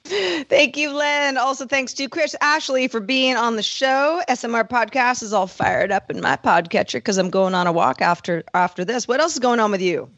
Thank 0.05 0.77
you, 0.77 0.93
Len. 0.93 1.37
Also, 1.37 1.67
thanks 1.67 1.93
to 1.95 2.09
Chris 2.09 2.37
Ashley 2.41 2.87
for 2.87 3.01
being 3.01 3.37
on 3.37 3.57
the 3.57 3.63
show. 3.63 4.23
SMR 4.29 4.69
podcast 4.69 5.23
is 5.23 5.33
all 5.33 5.49
fired 5.49 5.91
up 5.91 6.11
in 6.11 6.21
my 6.21 6.37
podcatcher 6.37 6.95
because 6.95 7.19
I'm 7.19 7.31
going 7.31 7.55
on 7.55 7.67
a 7.67 7.73
walk 7.73 8.01
after 8.01 8.45
after 8.55 8.85
this. 8.85 9.09
What 9.09 9.21
else 9.21 9.35
is 9.35 9.41
going 9.41 9.59
on 9.59 9.73
with 9.73 9.83
you? 9.83 10.09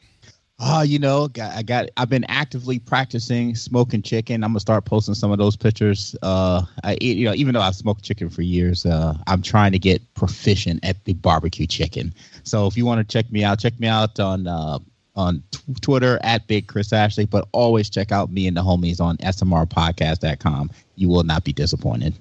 Oh, 0.60 0.82
you 0.82 0.98
know, 0.98 1.28
got, 1.28 1.56
I 1.56 1.62
got. 1.62 1.88
I've 1.96 2.10
been 2.10 2.24
actively 2.24 2.80
practicing 2.80 3.54
smoking 3.54 4.02
chicken. 4.02 4.42
I'm 4.42 4.50
gonna 4.50 4.60
start 4.60 4.84
posting 4.84 5.14
some 5.14 5.30
of 5.30 5.38
those 5.38 5.56
pictures. 5.56 6.16
Uh, 6.20 6.62
I 6.82 6.98
eat, 7.00 7.16
you 7.16 7.24
know, 7.24 7.34
even 7.34 7.54
though 7.54 7.60
I've 7.60 7.76
smoked 7.76 8.02
chicken 8.02 8.28
for 8.28 8.42
years, 8.42 8.84
uh, 8.84 9.16
I'm 9.28 9.40
trying 9.40 9.72
to 9.72 9.78
get 9.78 10.02
proficient 10.14 10.84
at 10.84 11.04
the 11.04 11.14
barbecue 11.14 11.66
chicken. 11.66 12.12
So 12.42 12.66
if 12.66 12.76
you 12.76 12.84
want 12.84 12.98
to 12.98 13.10
check 13.10 13.30
me 13.30 13.44
out, 13.44 13.60
check 13.60 13.78
me 13.78 13.86
out 13.86 14.18
on 14.18 14.48
uh, 14.48 14.80
on 15.18 15.42
t- 15.50 15.60
Twitter 15.82 16.18
at 16.22 16.46
Big 16.46 16.66
Chris 16.66 16.92
Ashley. 16.92 17.26
But 17.26 17.46
always 17.52 17.90
check 17.90 18.12
out 18.12 18.30
me 18.30 18.46
and 18.46 18.56
the 18.56 18.62
homies 18.62 19.00
on 19.00 19.18
SMRPodcast.com. 19.18 20.70
You 20.96 21.08
will 21.08 21.24
not 21.24 21.44
be 21.44 21.52
disappointed. 21.52 22.14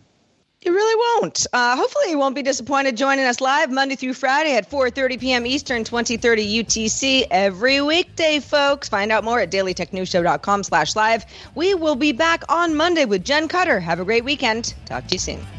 You 0.61 0.73
really 0.73 1.21
won't. 1.21 1.45
Uh, 1.53 1.77
hopefully, 1.77 2.09
you 2.09 2.17
won't 2.17 2.35
be 2.35 2.41
disappointed 2.41 2.97
joining 2.97 3.25
us 3.25 3.39
live 3.39 3.71
Monday 3.71 3.95
through 3.95 4.15
Friday 4.15 4.55
at 4.55 4.69
4:30 4.69 5.19
p.m. 5.19 5.45
Eastern, 5.45 5.83
2030 5.83 6.63
UTC 6.63 7.27
every 7.29 7.79
weekday, 7.79 8.39
folks. 8.39 8.89
Find 8.89 9.11
out 9.11 9.23
more 9.23 9.39
at 9.39 9.51
dailytechnewsshow.com/live. 9.51 11.25
We 11.53 11.75
will 11.75 11.95
be 11.95 12.11
back 12.11 12.43
on 12.49 12.75
Monday 12.75 13.05
with 13.05 13.23
Jen 13.23 13.47
Cutter. 13.47 13.79
Have 13.79 13.99
a 13.99 14.05
great 14.05 14.25
weekend. 14.25 14.73
Talk 14.85 15.07
to 15.07 15.15
you 15.15 15.19
soon. 15.19 15.56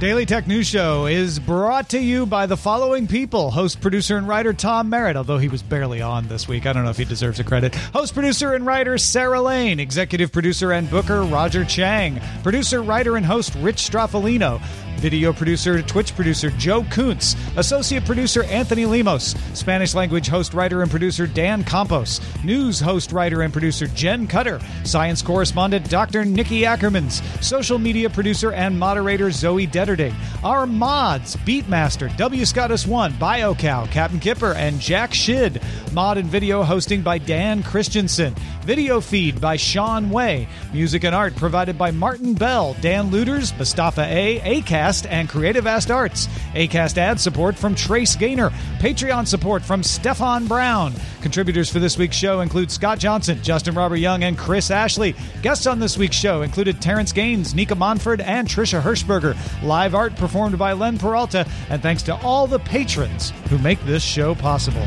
Daily 0.00 0.26
Tech 0.26 0.46
News 0.46 0.68
Show 0.68 1.06
is 1.06 1.40
brought 1.40 1.88
to 1.88 1.98
you 1.98 2.24
by 2.24 2.46
the 2.46 2.56
following 2.56 3.08
people 3.08 3.50
host, 3.50 3.80
producer, 3.80 4.16
and 4.16 4.28
writer 4.28 4.52
Tom 4.52 4.88
Merritt, 4.88 5.16
although 5.16 5.38
he 5.38 5.48
was 5.48 5.60
barely 5.60 6.00
on 6.00 6.28
this 6.28 6.46
week. 6.46 6.66
I 6.66 6.72
don't 6.72 6.84
know 6.84 6.90
if 6.90 6.98
he 6.98 7.04
deserves 7.04 7.40
a 7.40 7.44
credit. 7.44 7.74
Host, 7.74 8.14
producer, 8.14 8.54
and 8.54 8.64
writer 8.64 8.96
Sarah 8.96 9.40
Lane. 9.40 9.80
Executive 9.80 10.30
producer 10.30 10.70
and 10.70 10.88
booker 10.88 11.24
Roger 11.24 11.64
Chang. 11.64 12.20
Producer, 12.44 12.80
writer, 12.80 13.16
and 13.16 13.26
host 13.26 13.52
Rich 13.56 13.90
Stroffolino. 13.90 14.62
Video 14.98 15.32
producer, 15.32 15.80
Twitch 15.80 16.12
producer 16.16 16.50
Joe 16.50 16.82
Kuntz. 16.90 17.36
Associate 17.56 18.04
producer 18.04 18.42
Anthony 18.44 18.84
Lemos. 18.84 19.36
Spanish 19.54 19.94
language 19.94 20.26
host, 20.26 20.54
writer, 20.54 20.82
and 20.82 20.90
producer 20.90 21.24
Dan 21.24 21.62
Campos. 21.62 22.20
News 22.42 22.80
host, 22.80 23.12
writer, 23.12 23.42
and 23.42 23.52
producer 23.52 23.86
Jen 23.86 24.26
Cutter. 24.26 24.58
Science 24.82 25.22
correspondent 25.22 25.88
Dr. 25.88 26.24
Nikki 26.24 26.62
Ackermans. 26.62 27.22
Social 27.42 27.78
media 27.78 28.10
producer 28.10 28.52
and 28.52 28.76
moderator 28.76 29.30
Zoe 29.30 29.68
Detterding. 29.68 30.14
Our 30.42 30.66
mods, 30.66 31.36
Beatmaster, 31.36 32.14
W. 32.16 32.44
Scottus 32.44 32.84
One, 32.84 33.12
BioCow, 33.12 33.88
Captain 33.92 34.18
Kipper, 34.18 34.54
and 34.54 34.80
Jack 34.80 35.14
Shid. 35.14 35.62
Mod 35.92 36.18
and 36.18 36.28
video 36.28 36.64
hosting 36.64 37.02
by 37.02 37.18
Dan 37.18 37.62
Christensen. 37.62 38.34
Video 38.62 39.00
feed 39.00 39.40
by 39.40 39.56
Sean 39.56 40.10
Way. 40.10 40.46
Music 40.72 41.04
and 41.04 41.14
art 41.14 41.34
provided 41.36 41.78
by 41.78 41.90
Martin 41.90 42.34
Bell, 42.34 42.76
Dan 42.80 43.10
Lueders, 43.10 43.56
Mustafa 43.56 44.02
A, 44.02 44.40
ACAST, 44.88 45.06
and 45.10 45.28
Creative 45.28 45.66
Ast 45.66 45.90
Arts. 45.90 46.26
ACAST 46.54 46.98
ad 46.98 47.20
support 47.20 47.56
from 47.56 47.74
Trace 47.74 48.16
Gaynor. 48.16 48.50
Patreon 48.78 49.26
support 49.26 49.62
from 49.62 49.82
Stefan 49.82 50.46
Brown. 50.46 50.94
Contributors 51.20 51.70
for 51.70 51.78
this 51.78 51.98
week's 51.98 52.16
show 52.16 52.40
include 52.40 52.70
Scott 52.70 52.98
Johnson, 52.98 53.40
Justin 53.42 53.74
Robert 53.74 53.96
Young, 53.96 54.24
and 54.24 54.38
Chris 54.38 54.70
Ashley. 54.70 55.14
Guests 55.42 55.66
on 55.66 55.78
this 55.78 55.98
week's 55.98 56.16
show 56.16 56.42
included 56.42 56.80
Terrence 56.80 57.12
Gaines, 57.12 57.54
Nika 57.54 57.74
Monford, 57.74 58.20
and 58.20 58.48
Trisha 58.48 58.80
Hirschberger. 58.80 59.36
Live 59.62 59.94
art 59.94 60.16
performed 60.16 60.58
by 60.58 60.72
Len 60.72 60.98
Peralta. 60.98 61.46
And 61.68 61.82
thanks 61.82 62.02
to 62.04 62.16
all 62.22 62.46
the 62.46 62.58
patrons 62.60 63.32
who 63.50 63.58
make 63.58 63.80
this 63.84 64.02
show 64.02 64.34
possible. 64.34 64.86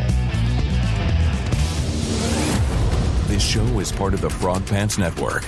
This 3.27 3.43
show 3.43 3.79
is 3.79 3.91
part 3.91 4.13
of 4.13 4.21
the 4.21 4.29
Frog 4.29 4.65
Pants 4.65 4.97
Network. 4.97 5.43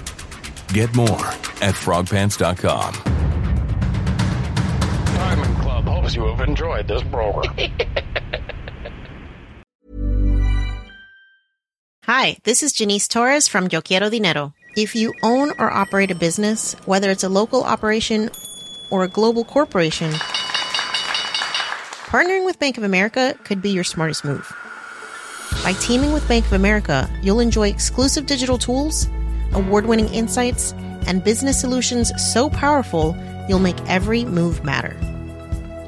Get 0.68 0.96
more 0.96 1.28
at 1.62 1.76
frogpants.com. 1.76 3.23
Diamond 6.14 6.14
hopes 6.14 6.16
you 6.16 6.26
have 6.26 6.48
enjoyed 6.48 6.88
this 6.88 7.04
program. 7.04 7.56
Hi, 12.06 12.38
this 12.44 12.64
is 12.64 12.74
Janice 12.74 13.08
Torres 13.08 13.48
from 13.48 13.70
Yo 13.72 13.82
Quiero 13.82 14.10
Dinero. 14.10 14.54
If 14.76 14.96
you 14.96 15.14
own 15.24 15.52
or 15.60 15.72
operate 15.72 16.12
a 16.12 16.16
business, 16.16 16.74
whether 16.86 17.10
it's 17.10 17.24
a 17.24 17.30
local 17.30 17.64
operation 17.64 18.30
or 18.92 19.04
a 19.04 19.08
global 19.08 19.46
corporation, 19.46 20.12
partnering 22.12 22.46
with 22.46 22.60
Bank 22.60 22.78
of 22.78 22.84
America 22.84 23.38
could 23.44 23.62
be 23.62 23.70
your 23.70 23.86
smartest 23.86 24.26
move. 24.26 24.52
By 25.64 25.74
teaming 25.74 26.12
with 26.12 26.28
Bank 26.28 26.46
of 26.46 26.54
America, 26.54 27.10
you'll 27.22 27.40
enjoy 27.40 27.70
exclusive 27.70 28.26
digital 28.26 28.58
tools, 28.58 29.08
award 29.54 29.86
winning 29.86 30.12
insights, 30.14 30.74
and 31.06 31.24
business 31.24 31.62
solutions 31.62 32.12
so 32.22 32.50
powerful 32.50 33.16
you'll 33.48 33.60
make 33.60 33.80
every 33.88 34.26
move 34.26 34.64
matter. 34.64 34.98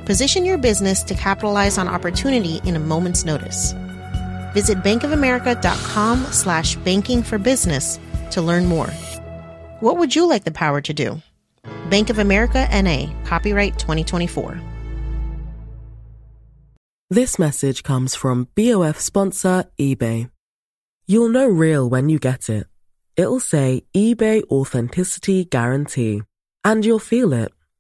Position 0.06 0.46
your 0.46 0.58
business 0.60 1.02
to 1.04 1.16
capitalize 1.16 1.78
on 1.78 1.88
opportunity 1.88 2.62
in 2.64 2.76
a 2.76 2.80
moment's 2.80 3.26
notice. 3.26 3.74
Visit 4.54 4.78
bankofamerica.com 4.84 6.26
slash 6.32 6.76
banking 6.78 7.24
for 7.24 7.40
business 7.40 8.00
to 8.32 8.42
learn 8.42 8.68
more. 8.68 8.92
What 9.80 9.98
would 9.98 10.16
you 10.16 10.30
like 10.30 10.44
the 10.44 10.52
power 10.52 10.80
to 10.82 10.94
do? 10.94 11.22
Bank 11.90 12.10
of 12.10 12.20
America 12.20 12.68
NA, 12.72 13.12
copyright 13.26 13.80
2024. 13.80 14.62
This 17.10 17.40
message 17.40 17.84
comes 17.84 18.16
from 18.16 18.48
BOF 18.56 19.00
sponsor 19.00 19.66
eBay. 19.80 20.30
You'll 21.08 21.30
know 21.30 21.48
real 21.48 21.90
when 21.90 22.10
you 22.10 22.20
get 22.20 22.50
it. 22.50 22.68
It'll 23.16 23.40
say 23.40 23.84
eBay 23.96 24.44
Authenticity 24.50 25.46
Guarantee. 25.46 26.24
And 26.64 26.84
you'll 26.84 27.00
feel 27.00 27.32
it. 27.34 27.52